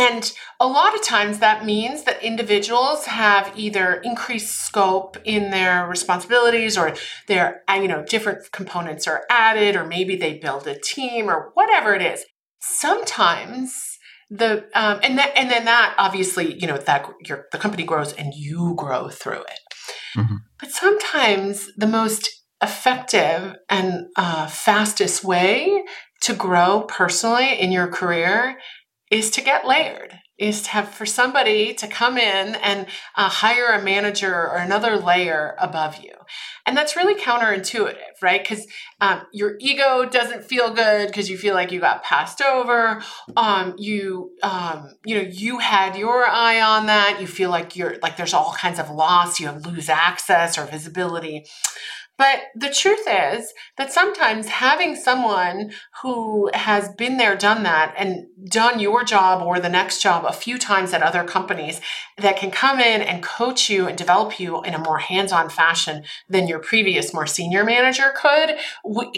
[0.00, 5.86] and a lot of times that means that individuals have either increased scope in their
[5.86, 6.94] responsibilities or
[7.26, 11.94] their, you know, different components are added, or maybe they build a team or whatever
[11.94, 12.24] it is.
[12.60, 13.98] Sometimes
[14.30, 18.12] the um, and that and then that obviously you know that your the company grows
[18.12, 19.60] and you grow through it.
[20.16, 20.36] Mm-hmm.
[20.58, 22.28] But sometimes the most
[22.62, 25.82] effective and uh, fastest way
[26.20, 28.58] to grow personally in your career
[29.10, 33.72] is to get layered, is to have for somebody to come in and uh, hire
[33.72, 36.12] a manager or another layer above you.
[36.64, 38.42] And that's really counterintuitive, right?
[38.42, 38.66] Because
[39.00, 43.02] um, your ego doesn't feel good because you feel like you got passed over.
[43.36, 47.18] Um, you, um, you know, you had your eye on that.
[47.20, 49.40] You feel like you're like there's all kinds of loss.
[49.40, 51.44] You have lose access or visibility.
[52.20, 58.26] But the truth is that sometimes having someone who has been there, done that, and
[58.44, 61.80] done your job or the next job a few times at other companies
[62.18, 65.48] that can come in and coach you and develop you in a more hands on
[65.48, 68.58] fashion than your previous, more senior manager could,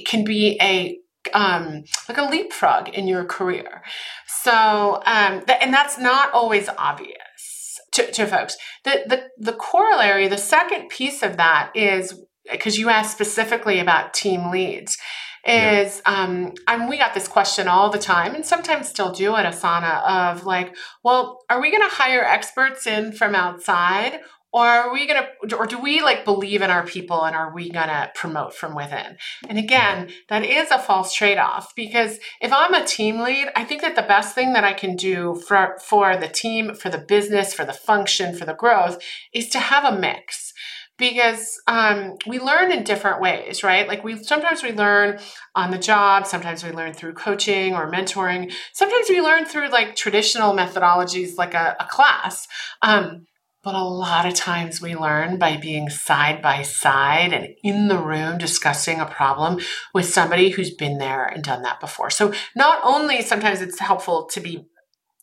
[0.06, 0.96] can be a
[1.34, 3.82] um, like a leapfrog in your career.
[4.26, 8.56] So, um, th- and that's not always obvious to, to folks.
[8.84, 14.14] The, the, the corollary, the second piece of that is because you asked specifically about
[14.14, 14.98] team leads
[15.44, 16.22] is yeah.
[16.22, 20.02] um and we got this question all the time and sometimes still do at asana
[20.05, 24.20] of like well are we going to hire experts in from outside
[24.52, 27.55] or are we going to or do we like believe in our people and are
[27.55, 29.16] we going to promote from within?
[29.48, 33.83] And again that is a false trade-off because if i'm a team lead i think
[33.83, 37.55] that the best thing that i can do for for the team for the business
[37.55, 39.02] for the function for the growth
[39.33, 40.51] is to have a mix
[40.98, 43.88] because um, we learn in different ways, right?
[43.88, 45.18] Like we sometimes we learn
[45.55, 49.96] on the job, sometimes we learn through coaching or mentoring, sometimes we learn through like
[49.96, 52.46] traditional methodologies, like a, a class.
[52.83, 53.26] Um,
[53.62, 57.98] but a lot of times we learn by being side by side and in the
[57.98, 59.61] room discussing a problem
[59.94, 62.11] with somebody who's been there and done that before.
[62.11, 64.66] So not only sometimes it's helpful to be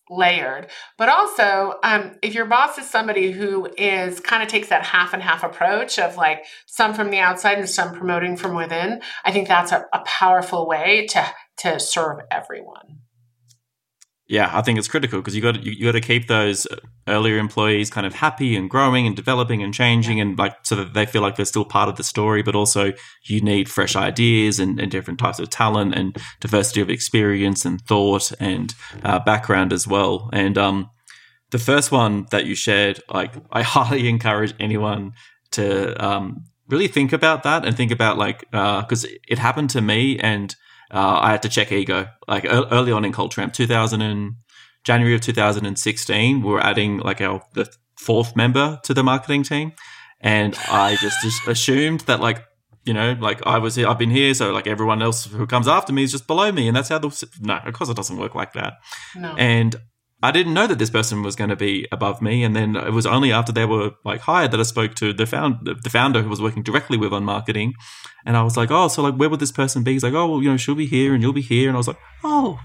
[0.09, 0.67] layered.
[0.97, 5.13] But also, um, if your boss is somebody who is kind of takes that half
[5.13, 9.31] and half approach of like some from the outside and some promoting from within, I
[9.31, 11.25] think that's a, a powerful way to
[11.57, 12.99] to serve everyone
[14.29, 16.67] yeah, I think it's critical because you got you, you got to keep those
[17.07, 20.93] earlier employees kind of happy and growing and developing and changing and like so that
[20.93, 22.43] they feel like they're still part of the story.
[22.43, 26.91] But also, you need fresh ideas and, and different types of talent and diversity of
[26.91, 30.29] experience and thought and uh, background as well.
[30.31, 30.91] And um,
[31.49, 35.13] the first one that you shared, like I highly encourage anyone
[35.53, 39.71] to um, really think about that and think about like uh because uh, it happened
[39.71, 40.55] to me and
[40.91, 42.07] uh, I had to check ego.
[42.27, 44.35] Like early on in Culture Amp, 2000 and
[44.83, 49.73] January of 2016, we were adding like our the fourth member to the marketing team,
[50.21, 52.43] and I just, just assumed that like
[52.85, 55.67] you know, like I was here, I've been here, so like everyone else who comes
[55.67, 58.17] after me is just below me, and that's how the no, of course it doesn't
[58.17, 58.73] work like that.
[59.15, 59.35] No.
[59.37, 59.75] And
[60.21, 62.91] I didn't know that this person was going to be above me, and then it
[62.91, 66.21] was only after they were like hired that I spoke to the found the founder
[66.21, 67.73] who was working directly with on marketing,
[68.25, 69.93] and I was like, oh, so like where would this person be?
[69.93, 71.79] He's like, oh, well, you know, she'll be here and you'll be here, and I
[71.79, 72.59] was like, oh,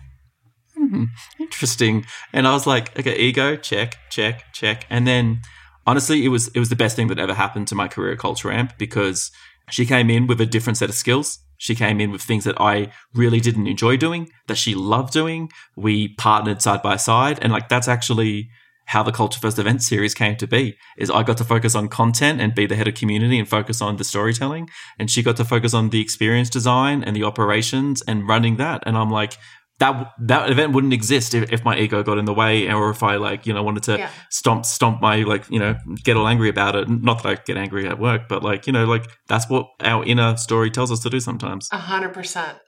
[0.74, 1.04] hmm,
[1.38, 5.40] interesting, and I was like, okay, ego check, check, check, and then
[5.86, 8.18] honestly, it was it was the best thing that ever happened to my career at
[8.18, 9.30] Culture Amp because
[9.70, 12.60] she came in with a different set of skills she came in with things that
[12.60, 15.50] I really didn't enjoy doing, that she loved doing.
[15.76, 17.38] We partnered side by side.
[17.40, 18.50] And like, that's actually
[18.88, 21.88] how the Culture First event series came to be is I got to focus on
[21.88, 24.68] content and be the head of community and focus on the storytelling.
[24.98, 28.82] And she got to focus on the experience design and the operations and running that.
[28.84, 29.38] And I'm like,
[29.78, 33.02] that that event wouldn't exist if, if my ego got in the way or if
[33.02, 34.10] I like you know wanted to yeah.
[34.30, 36.88] stomp stomp my like you know get all angry about it.
[36.88, 40.04] Not that I get angry at work, but like you know like that's what our
[40.04, 41.68] inner story tells us to do sometimes.
[41.72, 42.58] A hundred percent.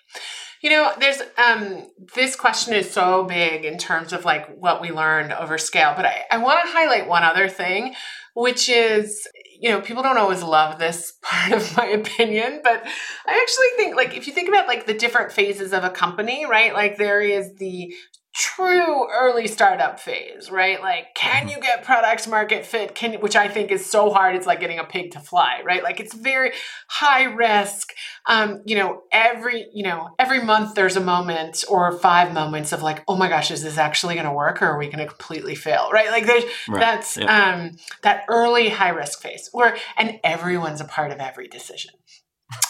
[0.63, 4.91] You know, there's um this question is so big in terms of like what we
[4.91, 7.95] learned over scale, but I, I want to highlight one other thing,
[8.35, 9.29] which is
[9.61, 12.85] you know, people don't always love this part of my opinion, but
[13.27, 16.47] I actually think like if you think about like the different phases of a company,
[16.47, 16.73] right?
[16.73, 17.95] Like there is the
[18.37, 20.81] true early startup phase, right?
[20.83, 22.95] Like, can you get product market fit?
[22.95, 24.37] Can which I think is so hard.
[24.37, 25.83] It's like getting a pig to fly, right?
[25.83, 26.53] Like it's very
[26.87, 27.95] high risk.
[28.27, 32.83] Um, you know, every you know every month there's a moment or five moments of
[32.83, 35.07] like, oh my gosh, is this actually going to work, or are we going to
[35.07, 36.11] completely fail, right?
[36.11, 36.81] Like there's right.
[36.81, 37.55] that's yeah.
[37.55, 41.93] um, that early high risk phase where and everyone's a part of every decision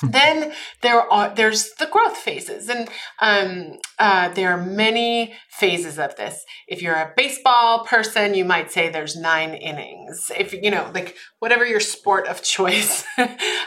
[0.02, 2.68] then there are there's the growth phases.
[2.68, 2.88] And
[3.20, 6.44] um, uh, there are many phases of this.
[6.66, 10.30] If you're a baseball person you might say there's nine innings.
[10.36, 13.04] If you know like whatever your sport of choice.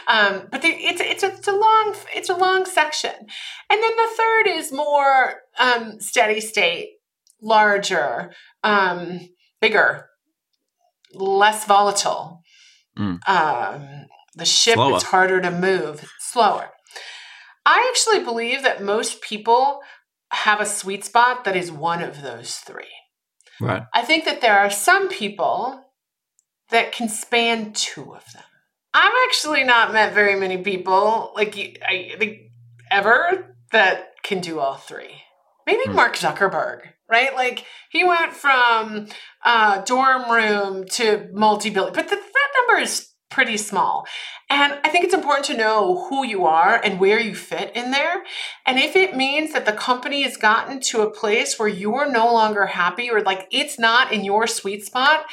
[0.08, 3.12] Um, but it's, it's, a, it's a long it's a long section.
[3.12, 6.94] And then the third is more um, steady state
[7.40, 8.32] larger
[8.64, 9.20] um,
[9.60, 10.10] bigger
[11.14, 12.42] less volatile.
[12.98, 13.18] Mm.
[14.40, 14.96] The ship slower.
[14.96, 16.70] is harder to move, slower.
[17.64, 19.80] I actually believe that most people
[20.32, 22.84] have a sweet spot that is one of those three.
[23.60, 23.82] Right.
[23.94, 25.84] I think that there are some people
[26.70, 28.42] that can span two of them.
[28.94, 31.54] I've actually not met very many people like
[31.86, 32.38] I think
[32.90, 35.22] ever that can do all three.
[35.66, 35.94] Maybe Hmm.
[35.94, 37.34] Mark Zuckerberg, right?
[37.34, 39.06] Like he went from
[39.44, 44.06] uh, dorm room to multi-billion, but th- that number is pretty small.
[44.48, 47.92] And I think it's important to know who you are and where you fit in
[47.92, 48.24] there.
[48.66, 52.32] And if it means that the company has gotten to a place where you're no
[52.32, 55.26] longer happy or like it's not in your sweet spot,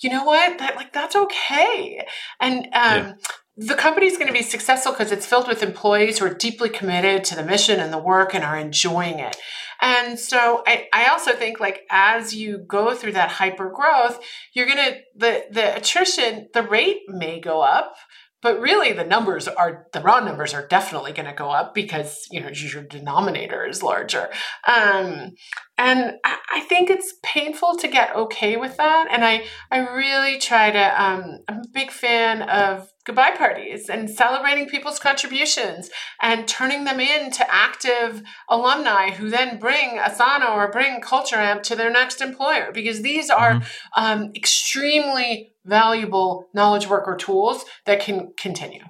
[0.00, 0.58] you know what?
[0.58, 2.06] That like that's okay.
[2.38, 3.12] And um Yeah.
[3.56, 7.24] the company's going to be successful because it's filled with employees who are deeply committed
[7.24, 9.36] to the mission and the work and are enjoying it.
[9.80, 14.20] And so I, I also think like as you go through that hyper growth,
[14.52, 17.94] you're gonna the the attrition, the rate may go up,
[18.42, 22.40] but really the numbers are the raw numbers are definitely gonna go up because you
[22.40, 24.28] know your denominator is larger.
[24.66, 25.32] Um
[25.76, 29.08] and I, I think it's painful to get okay with that.
[29.10, 34.10] And I I really try to um I'm a big fan of goodbye parties and
[34.10, 35.88] celebrating people's contributions
[36.20, 41.74] and turning them into active alumni who then bring Asana or bring Culture Amp to
[41.74, 43.62] their next employer because these are
[43.96, 48.84] um, extremely valuable knowledge worker tools that can continue.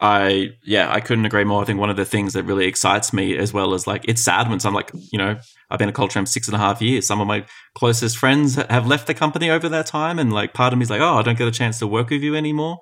[0.00, 1.62] I yeah, I couldn't agree more.
[1.62, 4.22] I think one of the things that really excites me as well is like it's
[4.22, 5.36] sad when some like you know
[5.70, 7.06] I've been a culture amp six and a half years.
[7.06, 7.44] Some of my
[7.74, 10.90] closest friends have left the company over that time, and like part of me is
[10.90, 12.78] like, oh, I don't get a chance to work with you anymore.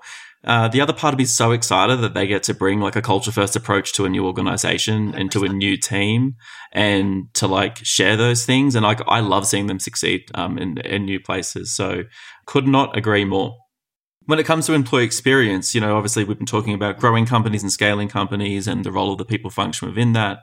[0.46, 2.94] Uh, the other part of me is so excited that they get to bring like
[2.94, 6.36] a culture first approach to a new organization and to a new team,
[6.72, 8.74] and to like share those things.
[8.76, 11.74] And like I love seeing them succeed um, in in new places.
[11.74, 12.04] So
[12.46, 13.56] could not agree more.
[14.26, 17.62] When it comes to employee experience, you know, obviously we've been talking about growing companies
[17.62, 20.38] and scaling companies and the role of the people function within that.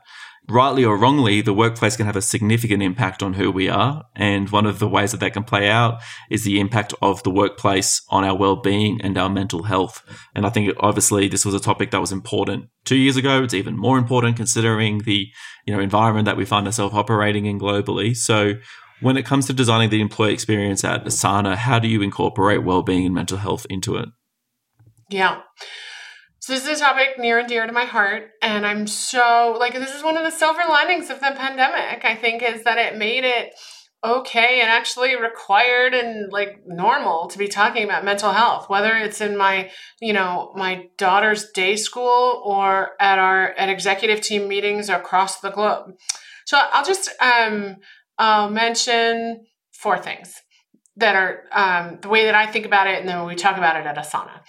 [0.49, 4.03] Rightly or wrongly, the workplace can have a significant impact on who we are.
[4.13, 7.31] And one of the ways that that can play out is the impact of the
[7.31, 10.03] workplace on our well-being and our mental health.
[10.35, 13.41] And I think obviously this was a topic that was important two years ago.
[13.41, 15.27] It's even more important considering the,
[15.65, 18.13] you know, environment that we find ourselves operating in globally.
[18.13, 18.55] So
[18.99, 23.05] when it comes to designing the employee experience at Asana, how do you incorporate well-being
[23.05, 24.09] and mental health into it?
[25.09, 25.39] Yeah.
[26.43, 28.31] So this is a topic near and dear to my heart.
[28.41, 32.15] And I'm so like this is one of the silver linings of the pandemic, I
[32.15, 33.53] think, is that it made it
[34.03, 39.21] okay and actually required and like normal to be talking about mental health, whether it's
[39.21, 39.71] in my,
[40.01, 45.49] you know, my daughter's day school or at our at executive team meetings across the
[45.49, 45.93] globe.
[46.45, 47.77] So I'll just um
[48.17, 50.41] I'll mention four things
[50.97, 53.77] that are um, the way that I think about it, and then we talk about
[53.77, 54.41] it at Asana.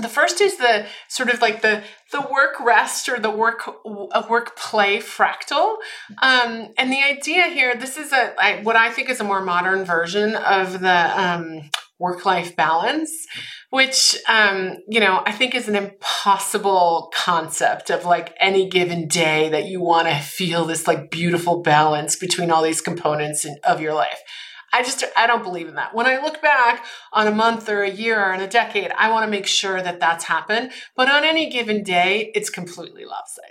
[0.00, 1.82] The first is the sort of like the
[2.12, 3.62] the work rest or the work
[4.12, 5.76] a work play fractal,
[6.22, 7.74] um, and the idea here.
[7.74, 11.70] This is a I, what I think is a more modern version of the um,
[11.98, 13.12] work life balance,
[13.68, 19.48] which um, you know I think is an impossible concept of like any given day
[19.50, 23.80] that you want to feel this like beautiful balance between all these components in, of
[23.80, 24.20] your life.
[24.72, 25.94] I just I don't believe in that.
[25.94, 29.10] When I look back on a month or a year or in a decade, I
[29.10, 30.70] want to make sure that that's happened.
[30.96, 33.50] But on any given day, it's completely lopsided.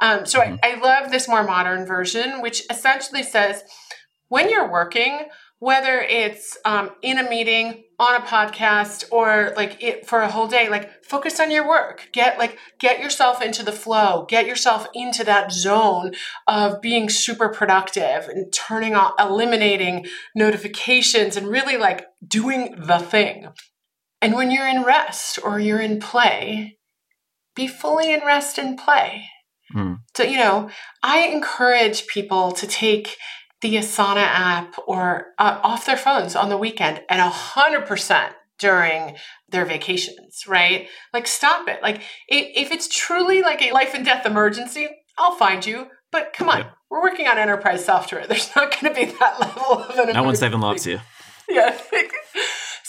[0.00, 3.62] Um, so I, I love this more modern version, which essentially says
[4.28, 10.06] when you're working, whether it's um, in a meeting on a podcast or like it
[10.06, 12.08] for a whole day like focus on your work.
[12.12, 14.24] Get like get yourself into the flow.
[14.26, 16.12] Get yourself into that zone
[16.48, 23.48] of being super productive and turning off eliminating notifications and really like doing the thing.
[24.22, 26.78] And when you're in rest or you're in play
[27.54, 29.26] be fully in rest and play.
[29.72, 29.94] Hmm.
[30.16, 30.68] so you know
[31.04, 33.16] i encourage people to take
[33.60, 38.34] the Asana app or uh, off their phones on the weekend and a hundred percent
[38.58, 39.16] during
[39.48, 40.88] their vacations, right?
[41.12, 41.82] Like stop it.
[41.82, 44.88] Like if, if it's truly like a life and death emergency,
[45.18, 45.88] I'll find you.
[46.12, 46.70] But come on, Yeah.
[46.90, 48.26] we're working on enterprise software.
[48.28, 51.02] There's not going to be that level of an emergency No one's saving lives here.
[51.48, 51.76] Yeah.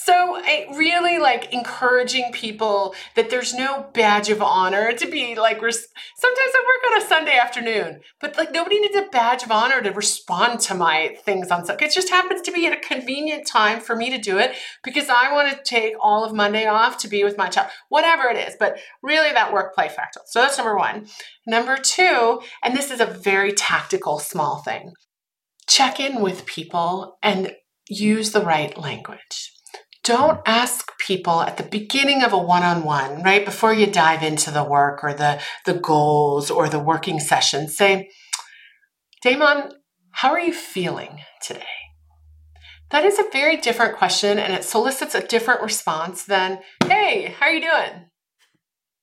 [0.03, 5.61] so I really like encouraging people that there's no badge of honor to be like,
[5.61, 9.51] res- sometimes I work on a Sunday afternoon, but like nobody needs a badge of
[9.51, 11.85] honor to respond to my things on Sunday.
[11.85, 15.07] It just happens to be at a convenient time for me to do it because
[15.07, 18.37] I want to take all of Monday off to be with my child, whatever it
[18.37, 18.55] is.
[18.59, 20.23] But really that work play fractal.
[20.25, 21.05] So that's number one.
[21.45, 24.93] Number two, and this is a very tactical small thing.
[25.67, 27.55] Check in with people and
[27.87, 29.50] use the right language.
[30.03, 34.63] Don't ask people at the beginning of a one-on-one, right before you dive into the
[34.63, 37.67] work or the the goals or the working session.
[37.67, 38.09] Say,
[39.21, 39.71] Damon,
[40.11, 41.65] how are you feeling today?
[42.91, 47.47] that is a very different question and it solicits a different response than, hey, how
[47.47, 48.05] are you doing?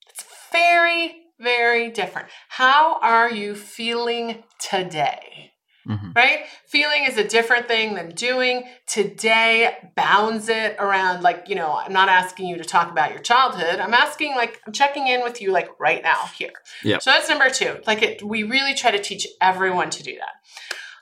[0.08, 2.28] It's very, very different.
[2.50, 5.52] How are you feeling today?
[5.88, 6.10] Mm-hmm.
[6.14, 6.44] Right?
[6.66, 8.64] Feeling is a different thing than doing.
[8.86, 13.22] Today bounds it around, like, you know, I'm not asking you to talk about your
[13.22, 13.80] childhood.
[13.80, 16.52] I'm asking, like, I'm checking in with you, like, right now here.
[16.84, 16.98] Yeah.
[16.98, 17.78] So that's number two.
[17.86, 20.34] Like, it, we really try to teach everyone to do that.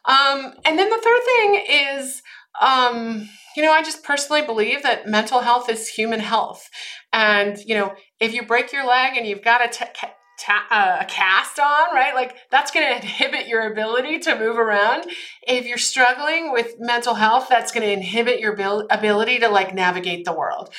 [0.08, 2.22] Um, and then the third thing is,
[2.60, 6.70] um, you know, I just personally believe that mental health is human health.
[7.12, 10.08] And, you know, if you break your leg and you've got a t-
[10.38, 12.14] ta- uh, a cast on, right?
[12.14, 15.06] Like that's going to inhibit your ability to move around.
[15.46, 19.74] If you're struggling with mental health, that's going to inhibit your bil- ability to like
[19.74, 20.70] navigate the world.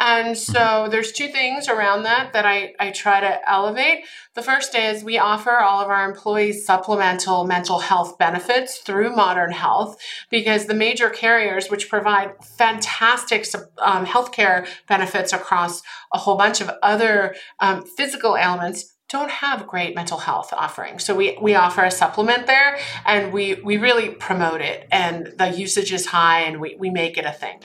[0.00, 0.90] And so mm-hmm.
[0.90, 4.04] there's two things around that that I, I try to elevate.
[4.34, 9.52] The first is we offer all of our employees supplemental mental health benefits through Modern
[9.52, 9.98] Health
[10.30, 13.46] because the major carriers, which provide fantastic
[13.78, 19.94] um, healthcare benefits across a whole bunch of other um, physical ailments, don't have great
[19.94, 21.04] mental health offerings.
[21.04, 25.50] So we, we offer a supplement there and we, we really promote it and the
[25.50, 27.60] usage is high and we, we make it a thing.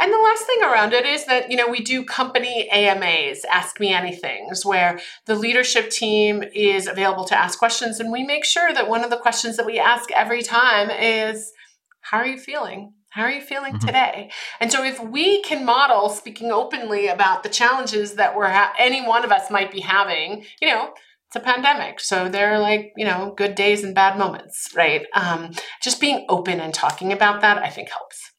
[0.00, 3.78] And the last thing around it is that, you know, we do company AMAs, Ask
[3.78, 8.00] Me Anythings, where the leadership team is available to ask questions.
[8.00, 11.52] And we make sure that one of the questions that we ask every time is,
[12.00, 12.94] How are you feeling?
[13.14, 13.86] How are you feeling mm-hmm.
[13.86, 14.30] today?
[14.58, 19.06] And so, if we can model speaking openly about the challenges that we're ha- any
[19.06, 20.92] one of us might be having, you know,
[21.28, 25.06] it's a pandemic, so there are like you know good days and bad moments, right?
[25.14, 28.32] Um, just being open and talking about that, I think helps.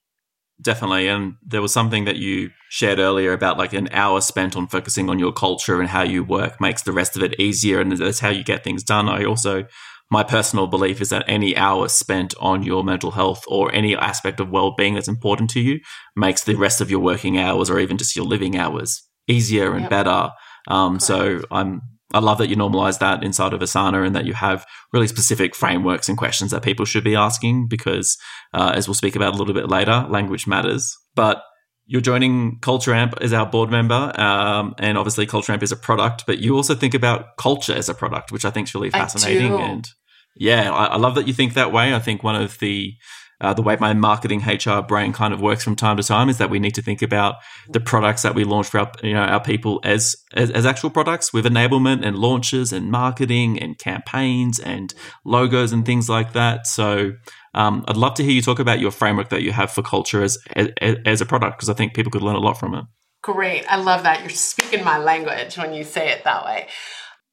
[0.62, 4.68] Definitely, and there was something that you shared earlier about like an hour spent on
[4.68, 7.94] focusing on your culture and how you work makes the rest of it easier, and
[7.94, 9.08] that's how you get things done.
[9.08, 9.68] I also
[10.12, 14.40] my personal belief is that any hour spent on your mental health or any aspect
[14.40, 15.80] of well-being that's important to you
[16.16, 19.82] makes the rest of your working hours or even just your living hours easier and
[19.82, 19.90] yep.
[19.90, 20.30] better.
[20.68, 21.82] Um, so I'm
[22.14, 25.56] I love that you normalize that inside of Asana and that you have really specific
[25.56, 28.16] frameworks and questions that people should be asking because,
[28.54, 30.96] uh, as we'll speak about a little bit later, language matters.
[31.16, 31.42] But
[31.88, 35.76] you're joining Culture Amp as our board member, um, and obviously Culture Amp is a
[35.76, 38.90] product, but you also think about culture as a product, which I think is really
[38.90, 39.54] fascinating.
[39.54, 39.88] And
[40.36, 41.94] yeah, I, I, love that you think that way.
[41.94, 42.96] I think one of the
[43.42, 46.38] uh, the way my marketing HR brain kind of works from time to time is
[46.38, 47.36] that we need to think about
[47.70, 50.90] the products that we launch for our, you know, our people as, as, as actual
[50.90, 54.94] products with enablement and launches and marketing and campaigns and
[55.26, 56.66] logos and things like that.
[56.66, 57.12] So
[57.56, 60.22] um, I'd love to hear you talk about your framework that you have for culture
[60.22, 60.70] as as,
[61.06, 62.86] as a product because I think people could learn a lot from it.
[63.24, 66.68] Great, I love that you're speaking my language when you say it that way.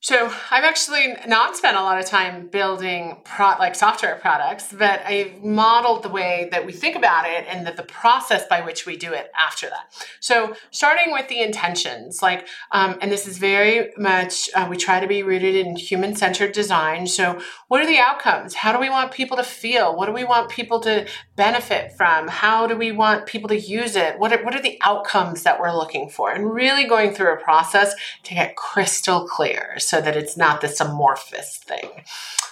[0.02, 5.00] So I've actually not spent a lot of time building pro- like software products, but
[5.06, 8.84] I've modeled the way that we think about it and that the process by which
[8.84, 9.94] we do it after that.
[10.18, 14.98] So starting with the intentions, like, um, and this is very much uh, we try
[14.98, 17.06] to be rooted in human centered design.
[17.06, 18.54] So what are the outcomes?
[18.54, 19.94] How do we want people to feel?
[19.94, 21.06] What do we want people to
[21.42, 22.28] benefit from?
[22.28, 24.16] How do we want people to use it?
[24.20, 26.30] What are, what are the outcomes that we're looking for?
[26.30, 30.80] And really going through a process to get crystal clear so that it's not this
[30.80, 31.90] amorphous thing.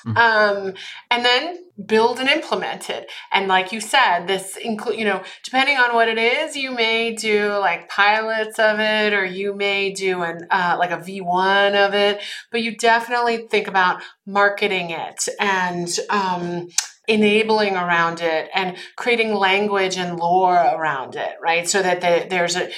[0.05, 0.17] Mm-hmm.
[0.17, 0.75] Um,
[1.09, 3.09] and then build and implement it.
[3.31, 7.15] And like you said, this include, you know, depending on what it is, you may
[7.15, 11.95] do like pilots of it, or you may do an uh, like a V1 of
[11.95, 12.21] it.
[12.51, 16.69] But you definitely think about marketing it and um,
[17.11, 21.69] enabling around it and creating language and lore around it, right?
[21.69, 22.71] So that the, there's a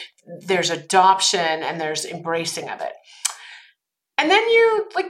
[0.47, 2.93] there's adoption and there's embracing of it
[4.23, 5.07] and then you like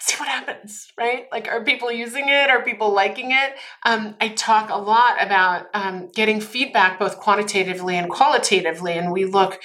[0.00, 1.26] see what happens, right?
[1.30, 2.50] Like, are people using it?
[2.50, 3.54] Are people liking it?
[3.84, 9.24] Um, I talk a lot about um, getting feedback both quantitatively and qualitatively, and we
[9.24, 9.60] look.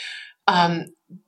[0.48, 0.86] Um,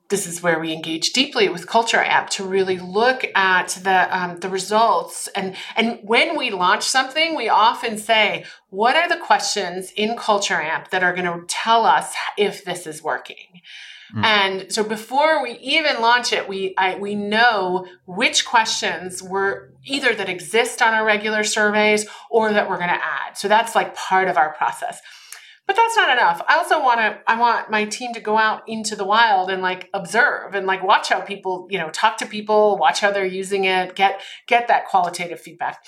[0.08, 4.40] this is where we engage deeply with Culture Amp to really look at the um,
[4.40, 5.28] the results.
[5.28, 10.60] And and when we launch something, we often say, "What are the questions in Culture
[10.60, 13.60] Amp that are going to tell us if this is working?"
[14.14, 14.24] Mm.
[14.24, 20.14] And so before we even launch it, we I, we know which questions were either
[20.14, 23.36] that exist on our regular surveys or that we're going to add.
[23.36, 25.00] So that's like part of our process.
[25.68, 26.40] But that's not enough.
[26.48, 29.60] I also want to I want my team to go out into the wild and
[29.60, 33.26] like observe and like watch how people, you know, talk to people, watch how they're
[33.26, 35.84] using it, get get that qualitative feedback.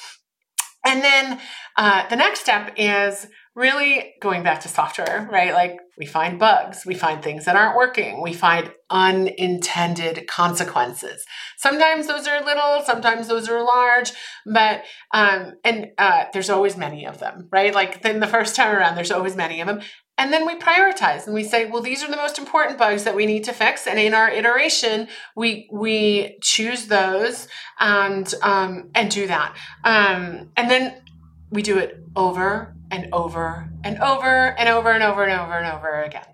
[0.85, 1.41] And then
[1.79, 5.55] uh, the next step is really going back to software, right?
[5.55, 11.27] Like we find bugs, we find things that aren't working, we find unintended consequences.
[11.59, 14.13] Sometimes those are little, sometimes those are large,
[14.47, 14.83] but
[15.13, 17.75] um, and uh, there's always many of them, right?
[17.75, 19.83] Like then the first time around, there's always many of them.
[20.17, 23.15] And then we prioritize and we say, well, these are the most important bugs that
[23.15, 23.87] we need to fix.
[23.87, 27.47] And in our iteration, we we choose those
[27.79, 29.55] and um, and do that.
[29.85, 31.03] Um, and then
[31.51, 35.67] we do it over and over and over and over and over and over and
[35.67, 36.27] over again.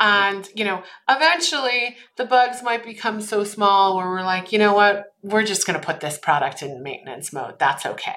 [0.00, 4.74] And, you know, eventually the bugs might become so small where we're like, you know
[4.74, 7.60] what, we're just going to put this product in maintenance mode.
[7.60, 8.16] That's okay.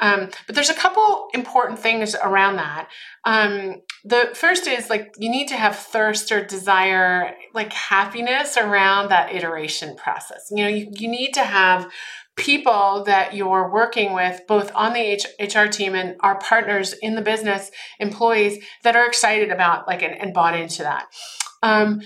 [0.00, 2.88] Um, but there's a couple important things around that.
[3.24, 9.10] Um, the first is like you need to have thirst or desire, like happiness around
[9.10, 10.48] that iteration process.
[10.50, 11.88] You know, you, you need to have
[12.40, 17.22] people that you're working with, both on the HR team and our partners in the
[17.22, 21.06] business, employees that are excited about like and, and bought into that.
[21.62, 22.00] Um,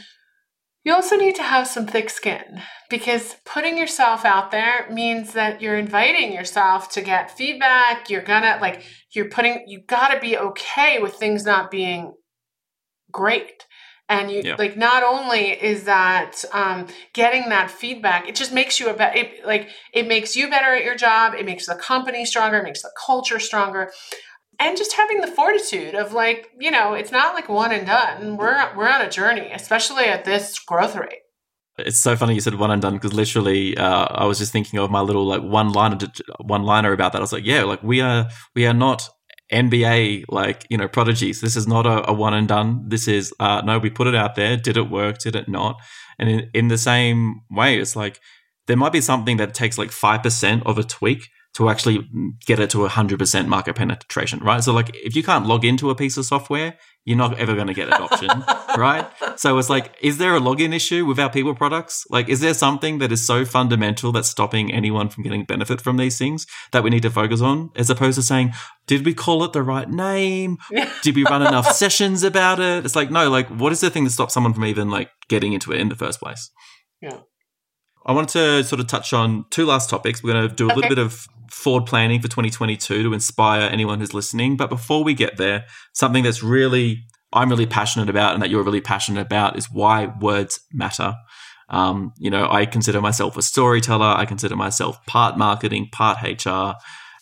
[0.84, 2.60] you also need to have some thick skin
[2.90, 8.10] because putting yourself out there means that you're inviting yourself to get feedback.
[8.10, 8.82] You're gonna like
[9.12, 12.12] you're putting you got to be okay with things not being
[13.10, 13.64] great
[14.08, 14.56] and you yeah.
[14.56, 19.24] like not only is that um, getting that feedback it just makes you a better
[19.46, 22.82] like it makes you better at your job it makes the company stronger it makes
[22.82, 23.90] the culture stronger
[24.58, 28.36] and just having the fortitude of like you know it's not like one and done
[28.36, 31.20] we're we're on a journey especially at this growth rate
[31.78, 34.78] it's so funny you said one and done because literally uh, I was just thinking
[34.78, 35.98] of my little like one liner
[36.40, 37.18] one liner about that.
[37.18, 39.08] I was like, yeah, like we are we are not
[39.54, 41.40] NBA like you know prodigies.
[41.40, 42.84] This is not a, a one and done.
[42.88, 44.56] This is uh, no, we put it out there.
[44.56, 45.18] Did it work?
[45.18, 45.80] Did it not?
[46.18, 48.20] And in, in the same way, it's like
[48.66, 52.08] there might be something that takes like five percent of a tweak to actually
[52.46, 54.62] get it to 100% market penetration, right?
[54.62, 57.68] So, like, if you can't log into a piece of software, you're not ever going
[57.68, 58.28] to get adoption,
[58.76, 59.08] right?
[59.36, 62.06] So, it's like, is there a login issue with our people products?
[62.10, 65.96] Like, is there something that is so fundamental that's stopping anyone from getting benefit from
[65.96, 68.52] these things that we need to focus on, as opposed to saying,
[68.88, 70.58] did we call it the right name?
[71.02, 72.84] Did we run enough sessions about it?
[72.84, 75.54] It's like, no, like, what is the thing that stops someone from even like getting
[75.54, 76.50] into it in the first place?
[77.00, 77.20] Yeah.
[78.06, 80.22] I wanted to sort of touch on two last topics.
[80.22, 80.74] We're going to do a okay.
[80.74, 84.56] little bit of forward planning for 2022 to inspire anyone who's listening.
[84.56, 88.62] But before we get there, something that's really I'm really passionate about and that you're
[88.62, 91.14] really passionate about is why words matter.
[91.68, 94.06] Um, you know, I consider myself a storyteller.
[94.06, 96.74] I consider myself part marketing, part HR.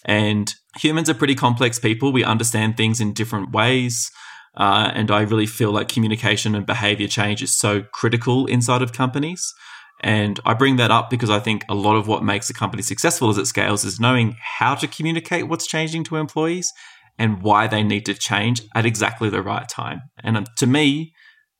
[0.04, 2.12] And humans are pretty complex people.
[2.12, 4.10] We understand things in different ways.
[4.54, 8.92] Uh, and I really feel like communication and behavior change is so critical inside of
[8.92, 9.54] companies.
[10.02, 12.82] And I bring that up because I think a lot of what makes a company
[12.82, 16.72] successful as it scales is knowing how to communicate what's changing to employees
[17.18, 20.02] and why they need to change at exactly the right time.
[20.22, 21.12] And um, to me,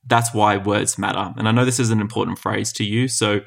[0.07, 1.33] that's why words matter.
[1.37, 3.07] And I know this is an important phrase to you.
[3.07, 3.43] So,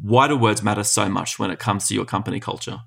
[0.00, 2.78] why do words matter so much when it comes to your company culture?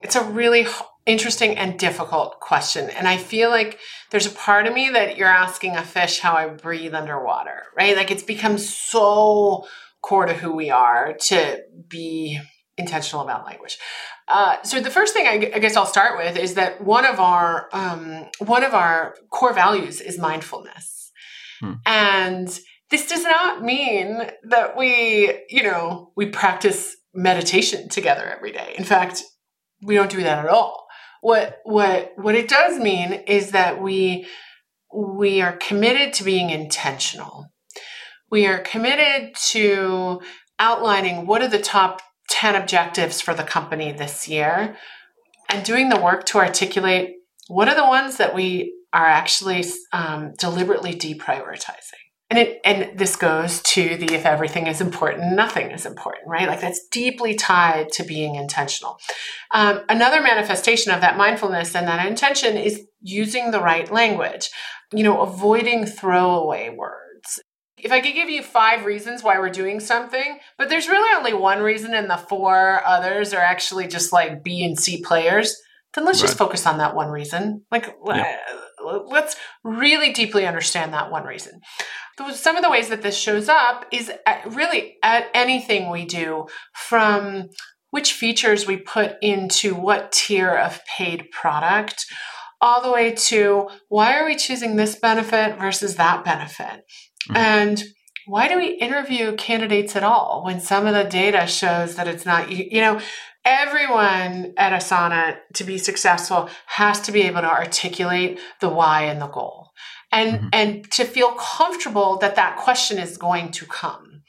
[0.00, 0.66] It's a really
[1.04, 2.90] interesting and difficult question.
[2.90, 3.78] And I feel like
[4.10, 7.96] there's a part of me that you're asking a fish how I breathe underwater, right?
[7.96, 9.66] Like it's become so
[10.06, 12.38] core to who we are to be
[12.78, 13.76] intentional about language.
[14.28, 17.18] Uh, so the first thing I, I, guess I'll start with is that one of
[17.18, 21.10] our um, one of our core values is mindfulness,
[21.60, 21.74] hmm.
[21.84, 22.48] and
[22.90, 28.74] this does not mean that we you know we practice meditation together every day.
[28.76, 29.22] In fact,
[29.82, 30.86] we don't do that at all.
[31.20, 34.26] What what what it does mean is that we
[34.94, 37.46] we are committed to being intentional
[38.30, 40.20] we are committed to
[40.58, 44.76] outlining what are the top 10 objectives for the company this year
[45.48, 47.16] and doing the work to articulate
[47.48, 51.92] what are the ones that we are actually um, deliberately deprioritizing.
[52.28, 56.48] And it, and this goes to the if everything is important, nothing is important, right?
[56.48, 58.98] Like that's deeply tied to being intentional.
[59.52, 64.50] Um, another manifestation of that mindfulness and that intention is using the right language.
[64.92, 67.05] You know, avoiding throwaway words
[67.78, 71.34] if I could give you five reasons why we're doing something, but there's really only
[71.34, 75.56] one reason, and the four others are actually just like B and C players,
[75.94, 76.28] then let's right.
[76.28, 77.64] just focus on that one reason.
[77.70, 78.36] Like, yeah.
[78.84, 81.60] Uh, let's really deeply understand that one reason.
[82.32, 86.46] Some of the ways that this shows up is at really at anything we do
[86.74, 87.48] from
[87.90, 92.06] which features we put into what tier of paid product
[92.60, 96.84] all the way to why are we choosing this benefit versus that benefit
[97.28, 97.36] Mm-hmm.
[97.36, 97.84] And
[98.26, 102.26] why do we interview candidates at all when some of the data shows that it's
[102.26, 103.00] not, you, you know,
[103.44, 109.20] everyone at Asana to be successful has to be able to articulate the why and
[109.22, 109.70] the goal.
[110.10, 110.48] And, mm-hmm.
[110.52, 114.22] and to feel comfortable that that question is going to come.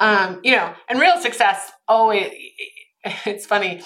[0.00, 2.32] Um, you know, and real success always,
[3.24, 3.82] it's funny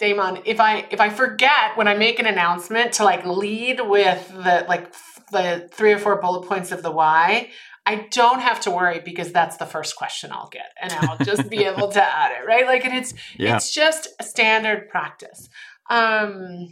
[0.00, 4.28] Damon, if I if I forget when I make an announcement to like lead with
[4.28, 4.90] the like
[5.30, 7.50] the three or four bullet points of the why,
[7.86, 11.48] I don't have to worry because that's the first question I'll get and I'll just
[11.50, 12.66] be able to add it, right?
[12.66, 13.56] Like and it's yeah.
[13.56, 15.48] it's just a standard practice.
[15.88, 16.68] Um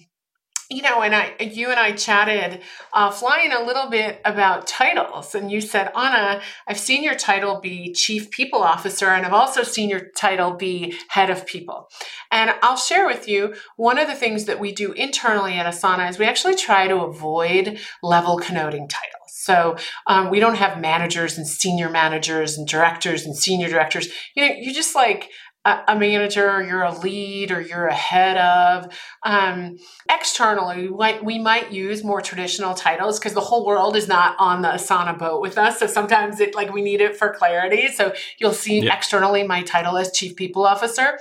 [0.71, 2.61] you know, and I, you and I chatted
[2.93, 7.59] uh, flying a little bit about titles, and you said, Anna, I've seen your title
[7.59, 11.89] be Chief People Officer, and I've also seen your title be Head of People.
[12.31, 16.11] And I'll share with you one of the things that we do internally at Asana
[16.11, 19.15] is we actually try to avoid level connoting titles.
[19.49, 24.09] So um, we don't have managers and senior managers and directors and senior directors.
[24.35, 25.31] You know, you just like
[25.65, 28.93] a, manager, or you're a lead, or you're a head of.
[29.25, 29.77] Um,
[30.09, 34.37] externally, we might, we might use more traditional titles because the whole world is not
[34.39, 35.79] on the Asana boat with us.
[35.79, 37.89] So sometimes it like we need it for clarity.
[37.89, 38.97] So you'll see yeah.
[38.97, 41.19] externally my title as Chief People Officer.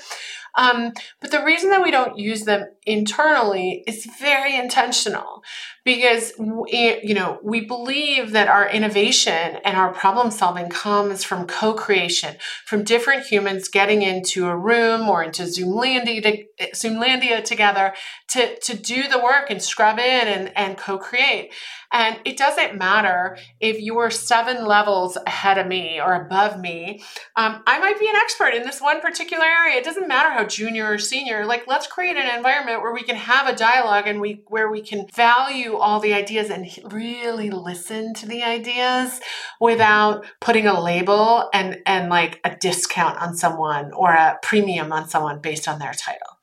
[0.57, 5.43] Um, but the reason that we don't use them internally is very intentional
[5.83, 12.35] because you know we believe that our innovation and our problem solving comes from co-creation
[12.65, 17.93] from different humans getting into a room or into zoomlandia, to, zoomlandia together
[18.29, 21.53] to, to do the work and scrub in and, and co-create.
[21.93, 27.01] And it doesn't matter if you are seven levels ahead of me or above me.
[27.37, 29.77] Um, i might be an expert in this one particular area.
[29.77, 31.45] It doesn't matter how junior or senior.
[31.45, 34.81] Like let's create an environment where we can have a dialogue and we where we
[34.81, 39.19] can value all the ideas and really listen to the ideas
[39.59, 45.07] without putting a label and and like a discount on someone or a premium on
[45.07, 46.37] someone based on their title.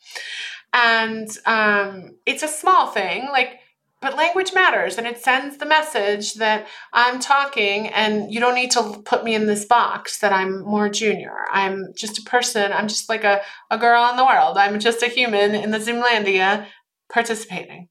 [0.73, 3.61] And um, it's a small thing like
[4.05, 8.71] but language matters and it sends the message that I'm talking and you don't need
[8.73, 11.33] to put me in this box that I'm more junior.
[11.51, 12.71] I'm just a person.
[12.73, 13.41] I'm just like a,
[13.71, 14.59] a girl in the world.
[14.59, 16.67] I'm just a human in the Zoomlandia
[17.11, 17.89] participating.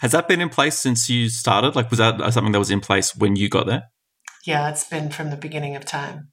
[0.00, 1.76] Has that been in place since you started?
[1.76, 3.84] Like, was that something that was in place when you got there?
[4.46, 6.32] Yeah, it's been from the beginning of time.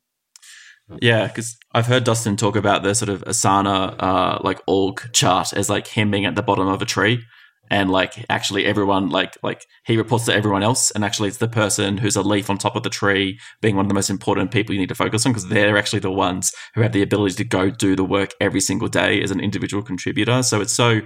[1.01, 5.53] Yeah, because I've heard Dustin talk about the sort of Asana uh, like org chart
[5.53, 7.23] as like him being at the bottom of a tree
[7.69, 11.47] and like actually everyone like like he reports to everyone else and actually it's the
[11.47, 14.51] person who's a leaf on top of the tree being one of the most important
[14.51, 17.35] people you need to focus on because they're actually the ones who have the ability
[17.35, 21.01] to go do the work every single day as an individual contributor so it's so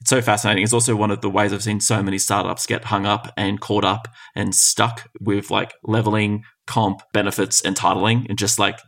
[0.00, 0.62] it's so fascinating.
[0.62, 3.60] It's also one of the ways I've seen so many startups get hung up and
[3.60, 8.78] caught up and stuck with like leveling, comp, benefits, and titling, and just like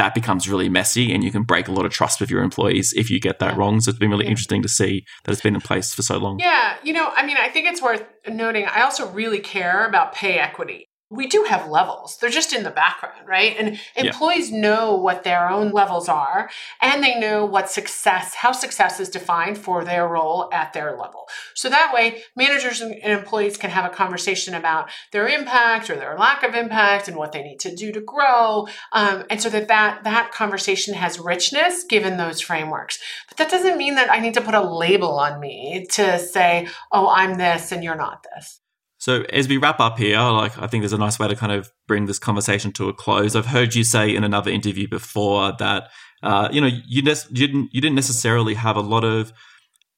[0.00, 2.94] that becomes really messy and you can break a lot of trust with your employees
[2.94, 3.82] if you get that wrong.
[3.82, 4.30] So it's been really yeah.
[4.30, 6.38] interesting to see that it's been in place for so long.
[6.38, 6.76] Yeah.
[6.82, 10.38] You know, I mean, I think it's worth noting, I also really care about pay
[10.38, 12.16] equity we do have levels.
[12.16, 13.56] They're just in the background, right?
[13.58, 14.60] And employees yeah.
[14.60, 16.48] know what their own levels are
[16.80, 21.26] and they know what success, how success is defined for their role at their level.
[21.54, 26.16] So that way, managers and employees can have a conversation about their impact or their
[26.16, 28.68] lack of impact and what they need to do to grow.
[28.92, 33.00] Um, and so that, that that conversation has richness given those frameworks.
[33.28, 36.68] But that doesn't mean that I need to put a label on me to say,
[36.92, 38.59] oh, I'm this and you're not this.
[39.00, 41.52] So as we wrap up here, like I think there's a nice way to kind
[41.52, 43.34] of bring this conversation to a close.
[43.34, 45.88] I've heard you say in another interview before that
[46.22, 49.32] uh, you know you, ne- you didn't you didn't necessarily have a lot of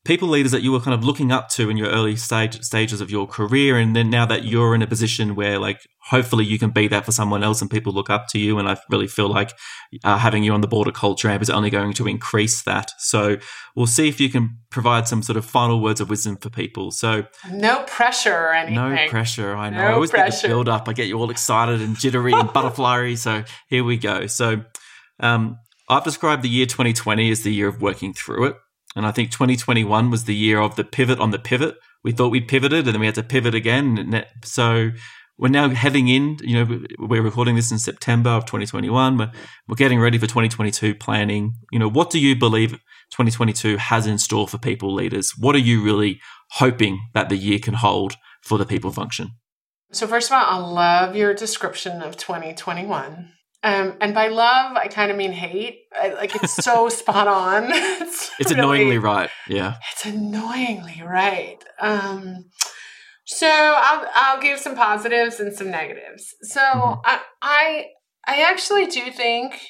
[0.05, 3.00] people leaders that you were kind of looking up to in your early stage stages
[3.00, 5.80] of your career and then now that you're in a position where like
[6.11, 8.68] hopefully you can be that for someone else and people look up to you and
[8.68, 9.53] i really feel like
[10.05, 12.90] uh, having you on the board of culture amp is only going to increase that.
[12.98, 13.36] So
[13.76, 16.90] we'll see if you can provide some sort of final words of wisdom for people.
[16.90, 18.74] So no pressure or anything.
[18.74, 19.78] no pressure i know.
[19.78, 20.30] No i always pressure.
[20.30, 20.88] get the build up.
[20.88, 24.26] I get you all excited and jittery and butterfly so here we go.
[24.26, 24.64] So
[25.20, 28.57] um, I've described the year 2020 as the year of working through it.
[28.95, 31.76] And I think 2021 was the year of the pivot on the pivot.
[32.05, 34.24] We thought we'd pivoted and then we had to pivot again.
[34.45, 34.90] So
[35.38, 39.18] we're now heading in, you know, we're recording this in September of 2021.
[39.18, 39.32] We're,
[39.66, 41.55] we're getting ready for 2022 planning.
[41.70, 42.72] You know, what do you believe
[43.11, 45.32] 2022 has in store for people leaders?
[45.38, 46.20] What are you really
[46.53, 49.32] hoping that the year can hold for the people function?
[49.90, 53.32] So, first of all, I love your description of 2021.
[53.64, 55.82] Um, and by love, I kind of mean hate.
[55.94, 57.70] I, like it's so spot on.
[58.02, 59.30] It's, it's really, annoyingly right.
[59.48, 59.76] Yeah.
[59.92, 61.58] It's annoyingly right.
[61.80, 62.46] Um,
[63.24, 66.34] so I'll I'll give some positives and some negatives.
[66.42, 67.00] So mm-hmm.
[67.04, 67.84] I I
[68.26, 69.60] I actually do think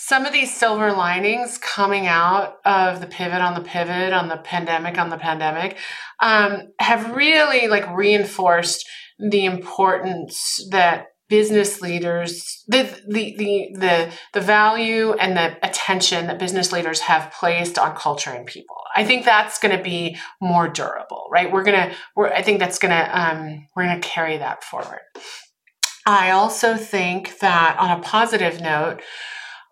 [0.00, 4.36] some of these silver linings coming out of the pivot on the pivot on the
[4.36, 5.76] pandemic on the pandemic
[6.20, 14.40] um, have really like reinforced the importance that business leaders the, the the the the
[14.40, 18.76] value and the attention that business leaders have placed on culture and people.
[18.96, 21.50] I think that's going to be more durable right?
[21.52, 24.64] We're going to we're i think that's going to um, we're going to carry that
[24.64, 25.00] forward.
[26.06, 29.02] I also think that on a positive note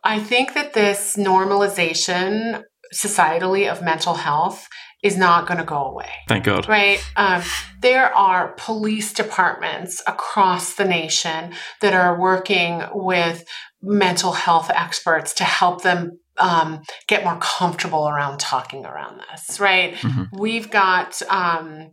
[0.04, 2.62] i think that this normalization
[2.94, 4.68] societally of mental health
[5.03, 6.11] is not going to go away.
[6.28, 6.68] Thank God.
[6.68, 7.05] Right?
[7.16, 7.42] Um,
[7.80, 13.44] there are police departments across the nation that are working with
[13.82, 19.94] mental health experts to help them um, get more comfortable around talking around this, right?
[19.94, 20.38] Mm-hmm.
[20.38, 21.92] We've got um,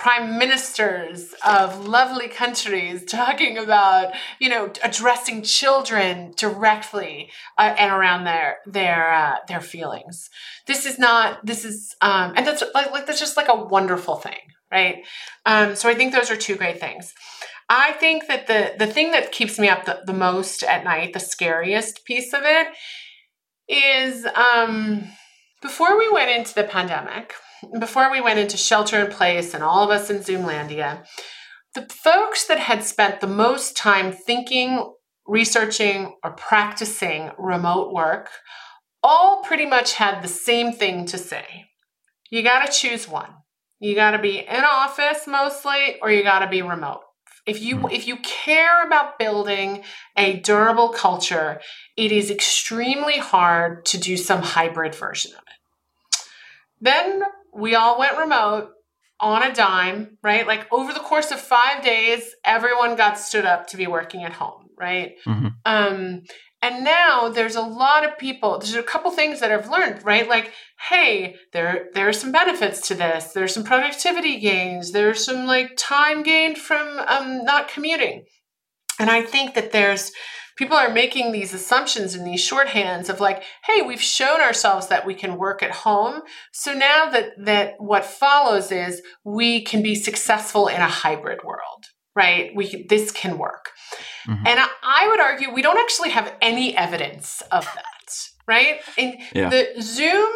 [0.00, 8.24] prime ministers of lovely countries talking about you know addressing children directly uh, and around
[8.24, 10.30] their their uh, their feelings.
[10.66, 14.16] This is not this is um, and that's like, like that's just like a wonderful
[14.16, 14.40] thing
[14.72, 14.98] right?
[15.46, 17.12] Um, so i think those are two great things.
[17.68, 21.12] I think that the the thing that keeps me up the, the most at night
[21.12, 22.68] the scariest piece of it
[23.68, 25.04] is um,
[25.60, 27.34] before we went into the pandemic
[27.78, 31.04] before we went into shelter in place and all of us in Zoomlandia,
[31.74, 34.92] the folks that had spent the most time thinking,
[35.26, 38.28] researching, or practicing remote work
[39.02, 41.66] all pretty much had the same thing to say.
[42.30, 43.30] You got to choose one.
[43.78, 47.00] You got to be in office mostly, or you got to be remote.
[47.46, 47.92] If you mm.
[47.92, 49.82] if you care about building
[50.16, 51.60] a durable culture,
[51.96, 56.20] it is extremely hard to do some hybrid version of it.
[56.80, 57.22] Then
[57.54, 58.70] we all went remote
[59.20, 60.46] on a dime, right?
[60.46, 64.32] Like over the course of five days, everyone got stood up to be working at
[64.32, 65.12] home, right?
[65.26, 65.48] Mm-hmm.
[65.64, 66.22] Um,
[66.62, 68.58] and now there's a lot of people.
[68.58, 70.28] There's a couple things that I've learned, right?
[70.28, 70.52] Like,
[70.88, 73.32] hey, there there are some benefits to this.
[73.32, 74.92] There's some productivity gains.
[74.92, 78.24] There's some like time gained from um, not commuting.
[78.98, 80.12] And I think that there's
[80.60, 85.06] people are making these assumptions and these shorthands of like hey we've shown ourselves that
[85.06, 86.20] we can work at home
[86.52, 91.86] so now that that what follows is we can be successful in a hybrid world
[92.14, 93.70] right we can, this can work
[94.28, 94.46] mm-hmm.
[94.46, 98.14] and I, I would argue we don't actually have any evidence of that
[98.46, 99.48] right and yeah.
[99.48, 100.28] the zoom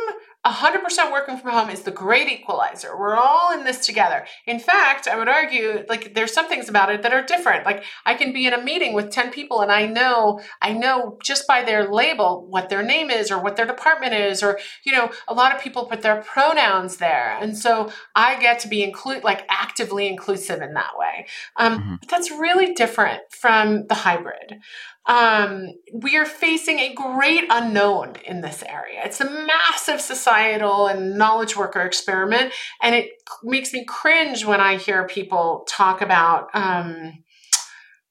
[0.46, 2.98] 100% working from home is the great equalizer.
[2.98, 4.26] We're all in this together.
[4.46, 7.64] In fact, I would argue like there's some things about it that are different.
[7.64, 11.18] Like I can be in a meeting with 10 people and I know I know
[11.22, 14.92] just by their label what their name is or what their department is or you
[14.92, 17.38] know, a lot of people put their pronouns there.
[17.40, 21.26] And so I get to be include like actively inclusive in that way.
[21.56, 21.94] Um, mm-hmm.
[22.00, 24.60] but that's really different from the hybrid
[25.06, 29.02] um, we are facing a great unknown in this area.
[29.04, 32.52] It's a massive societal and knowledge worker experiment,
[32.82, 33.10] and it
[33.42, 37.24] makes me cringe when I hear people talk about um,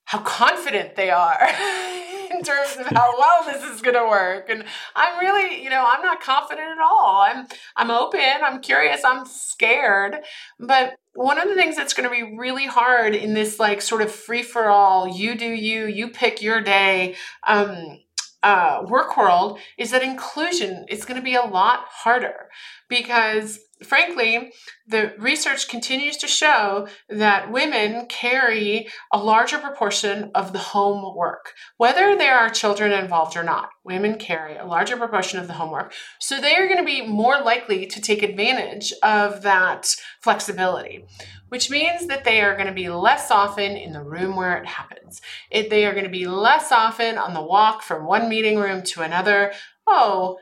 [0.05, 1.47] how confident they are.
[2.33, 4.49] in terms of how well this is going to work.
[4.49, 4.63] And
[4.95, 7.25] i'm really you know i'm not confident at all.
[7.27, 8.19] I'm i'm open.
[8.43, 9.01] I'm curious.
[9.05, 10.17] I'm scared.
[10.59, 14.01] But one of the things that's going to be really hard in this like sort
[14.01, 17.15] of free for all, you do you, you pick your day
[17.47, 17.99] um,
[18.43, 22.49] uh, work world is that inclusion is going to be a lot harder
[22.89, 24.53] because frankly,
[24.87, 32.15] the research continues to show that women carry a larger proportion of the homework whether
[32.15, 33.69] there are children involved or not.
[33.83, 35.93] Women carry a larger proportion of the homework.
[36.19, 41.05] So they are going to be more likely to take advantage of that flexibility,
[41.53, 44.65] which means that they are going to be less often in the room where it
[44.65, 45.21] happens.
[45.51, 48.81] It, they are going to be less often on the walk from one meeting room
[48.85, 49.53] to another.
[49.85, 50.39] Oh,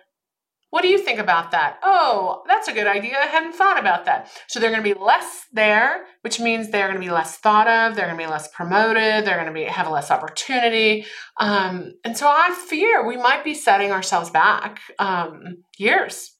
[0.69, 1.79] what do you think about that?
[1.83, 3.17] Oh, that's a good idea.
[3.17, 4.31] I hadn't thought about that.
[4.47, 7.67] So they're going to be less there, which means they're going to be less thought
[7.67, 7.97] of.
[7.97, 9.25] They're going to be less promoted.
[9.25, 11.05] They're going to be have less opportunity.
[11.35, 16.37] Um, and so I fear we might be setting ourselves back um, years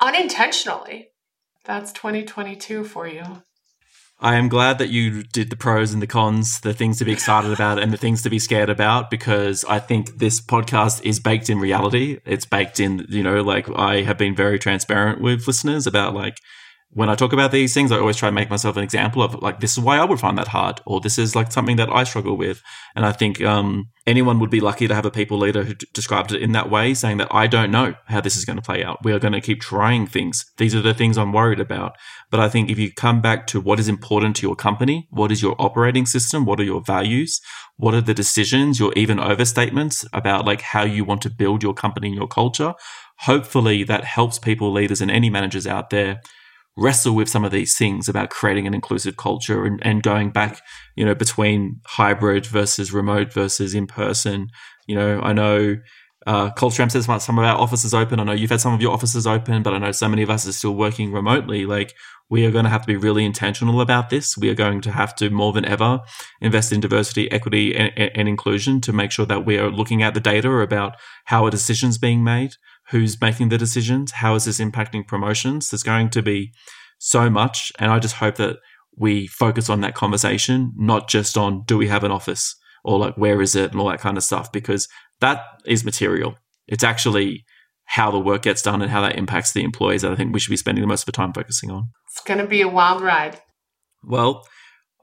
[0.00, 1.10] unintentionally.
[1.66, 3.42] That's 2022 for you.
[4.22, 7.12] I am glad that you did the pros and the cons, the things to be
[7.12, 11.18] excited about and the things to be scared about, because I think this podcast is
[11.18, 12.20] baked in reality.
[12.26, 16.36] It's baked in, you know, like I have been very transparent with listeners about like
[16.92, 19.40] when I talk about these things, I always try to make myself an example of
[19.40, 21.88] like, this is why I would find that hard, or this is like something that
[21.88, 22.62] I struggle with.
[22.96, 25.86] And I think um, anyone would be lucky to have a people leader who d-
[25.94, 28.62] described it in that way, saying that I don't know how this is going to
[28.62, 29.04] play out.
[29.04, 30.44] We are going to keep trying things.
[30.56, 31.96] These are the things I'm worried about.
[32.28, 35.30] But I think if you come back to what is important to your company, what
[35.30, 37.40] is your operating system, what are your values,
[37.76, 41.74] what are the decisions, your even overstatements about like how you want to build your
[41.74, 42.74] company and your culture,
[43.20, 46.20] hopefully that helps people leaders and any managers out there
[46.76, 50.60] wrestle with some of these things about creating an inclusive culture and, and going back,
[50.96, 54.48] you know, between hybrid versus remote versus in person.
[54.86, 55.76] You know, I know
[56.26, 58.20] uh, Culture Amp says some of our offices open.
[58.20, 60.30] I know you've had some of your offices open, but I know so many of
[60.30, 61.64] us are still working remotely.
[61.64, 61.94] Like
[62.28, 64.36] we are going to have to be really intentional about this.
[64.36, 66.00] We are going to have to more than ever
[66.40, 70.14] invest in diversity, equity, and, and inclusion to make sure that we are looking at
[70.14, 72.52] the data about how a decisions being made,
[72.90, 75.70] who's making the decisions, how is this impacting promotions.
[75.70, 76.52] There's going to be
[76.98, 78.56] so much, and I just hope that
[78.96, 83.16] we focus on that conversation, not just on do we have an office or like
[83.16, 84.88] where is it and all that kind of stuff, because
[85.20, 86.34] that is material.
[86.66, 87.44] It's actually
[87.84, 90.40] how the work gets done and how that impacts the employees that I think we
[90.40, 91.90] should be spending the most of the time focusing on.
[92.08, 93.40] It's going to be a wild ride.
[94.02, 94.46] Well,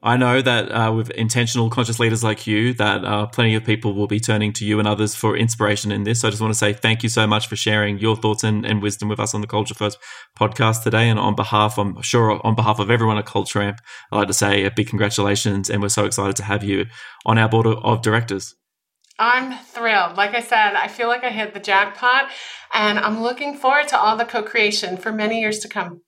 [0.02, 3.94] I know that uh, with intentional conscious leaders like you, that uh, plenty of people
[3.94, 6.20] will be turning to you and others for inspiration in this.
[6.20, 8.64] So I just want to say thank you so much for sharing your thoughts and,
[8.64, 9.98] and wisdom with us on the Culture First
[10.38, 11.08] podcast today.
[11.08, 13.80] And on behalf, I'm sure on behalf of everyone at Culture Amp,
[14.12, 15.68] I'd like to say a big congratulations.
[15.68, 16.86] And we're so excited to have you
[17.26, 18.54] on our board of directors.
[19.18, 20.16] I'm thrilled.
[20.16, 22.30] Like I said, I feel like I hit the jackpot
[22.72, 26.02] and I'm looking forward to all the co creation for many years to come.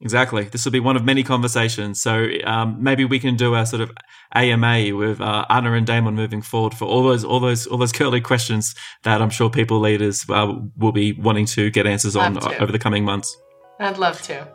[0.00, 0.44] Exactly.
[0.44, 2.00] This will be one of many conversations.
[2.00, 3.90] So um, maybe we can do a sort of
[4.34, 7.92] AMA with uh, Anna and Damon moving forward for all those, all those, all those
[7.92, 12.38] curly questions that I'm sure people leaders uh, will be wanting to get answers on
[12.60, 13.36] over the coming months.
[13.80, 14.46] I'd love to.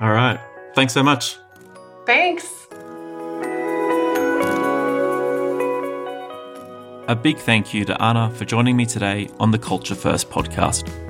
[0.00, 0.40] All right.
[0.74, 1.38] Thanks so much.
[2.04, 2.50] Thanks.
[7.06, 11.03] A big thank you to Anna for joining me today on the Culture First podcast.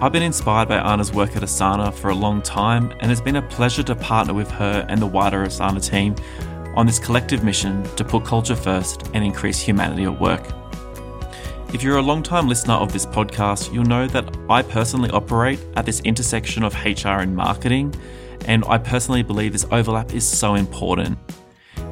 [0.00, 3.34] I've been inspired by Anna's work at Asana for a long time, and it's been
[3.34, 6.14] a pleasure to partner with her and the wider Asana team
[6.76, 10.46] on this collective mission to put culture first and increase humanity at work.
[11.74, 15.84] If you're a long-time listener of this podcast, you'll know that I personally operate at
[15.84, 17.92] this intersection of HR and marketing,
[18.46, 21.18] and I personally believe this overlap is so important.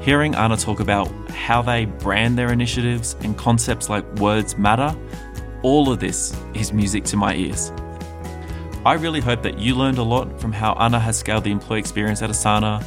[0.01, 4.97] Hearing Anna talk about how they brand their initiatives and concepts like words matter,
[5.65, 7.73] all of this is music to my ears.
[8.87, 11.80] I really hope that you learned a lot from how Anna has scaled the employee
[11.80, 12.87] experience at Asana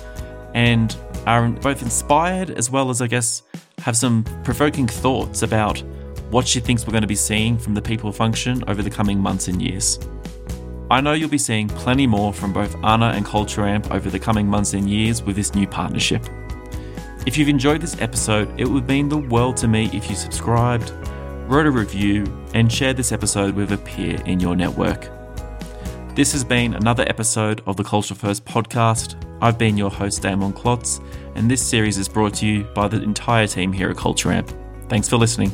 [0.53, 0.95] and
[1.27, 3.43] are both inspired as well as, I guess,
[3.79, 5.83] have some provoking thoughts about
[6.29, 9.19] what she thinks we're going to be seeing from the people function over the coming
[9.19, 9.99] months and years.
[10.89, 14.19] I know you'll be seeing plenty more from both Anna and Culture Amp over the
[14.19, 16.25] coming months and years with this new partnership.
[17.25, 20.93] If you've enjoyed this episode, it would mean the world to me if you subscribed,
[21.49, 22.23] wrote a review,
[22.53, 25.09] and shared this episode with a peer in your network.
[26.15, 29.15] This has been another episode of the Culture First podcast.
[29.41, 30.99] I've been your host, Damon Klotz,
[31.35, 34.51] and this series is brought to you by the entire team here at Culture Amp.
[34.89, 35.51] Thanks for listening.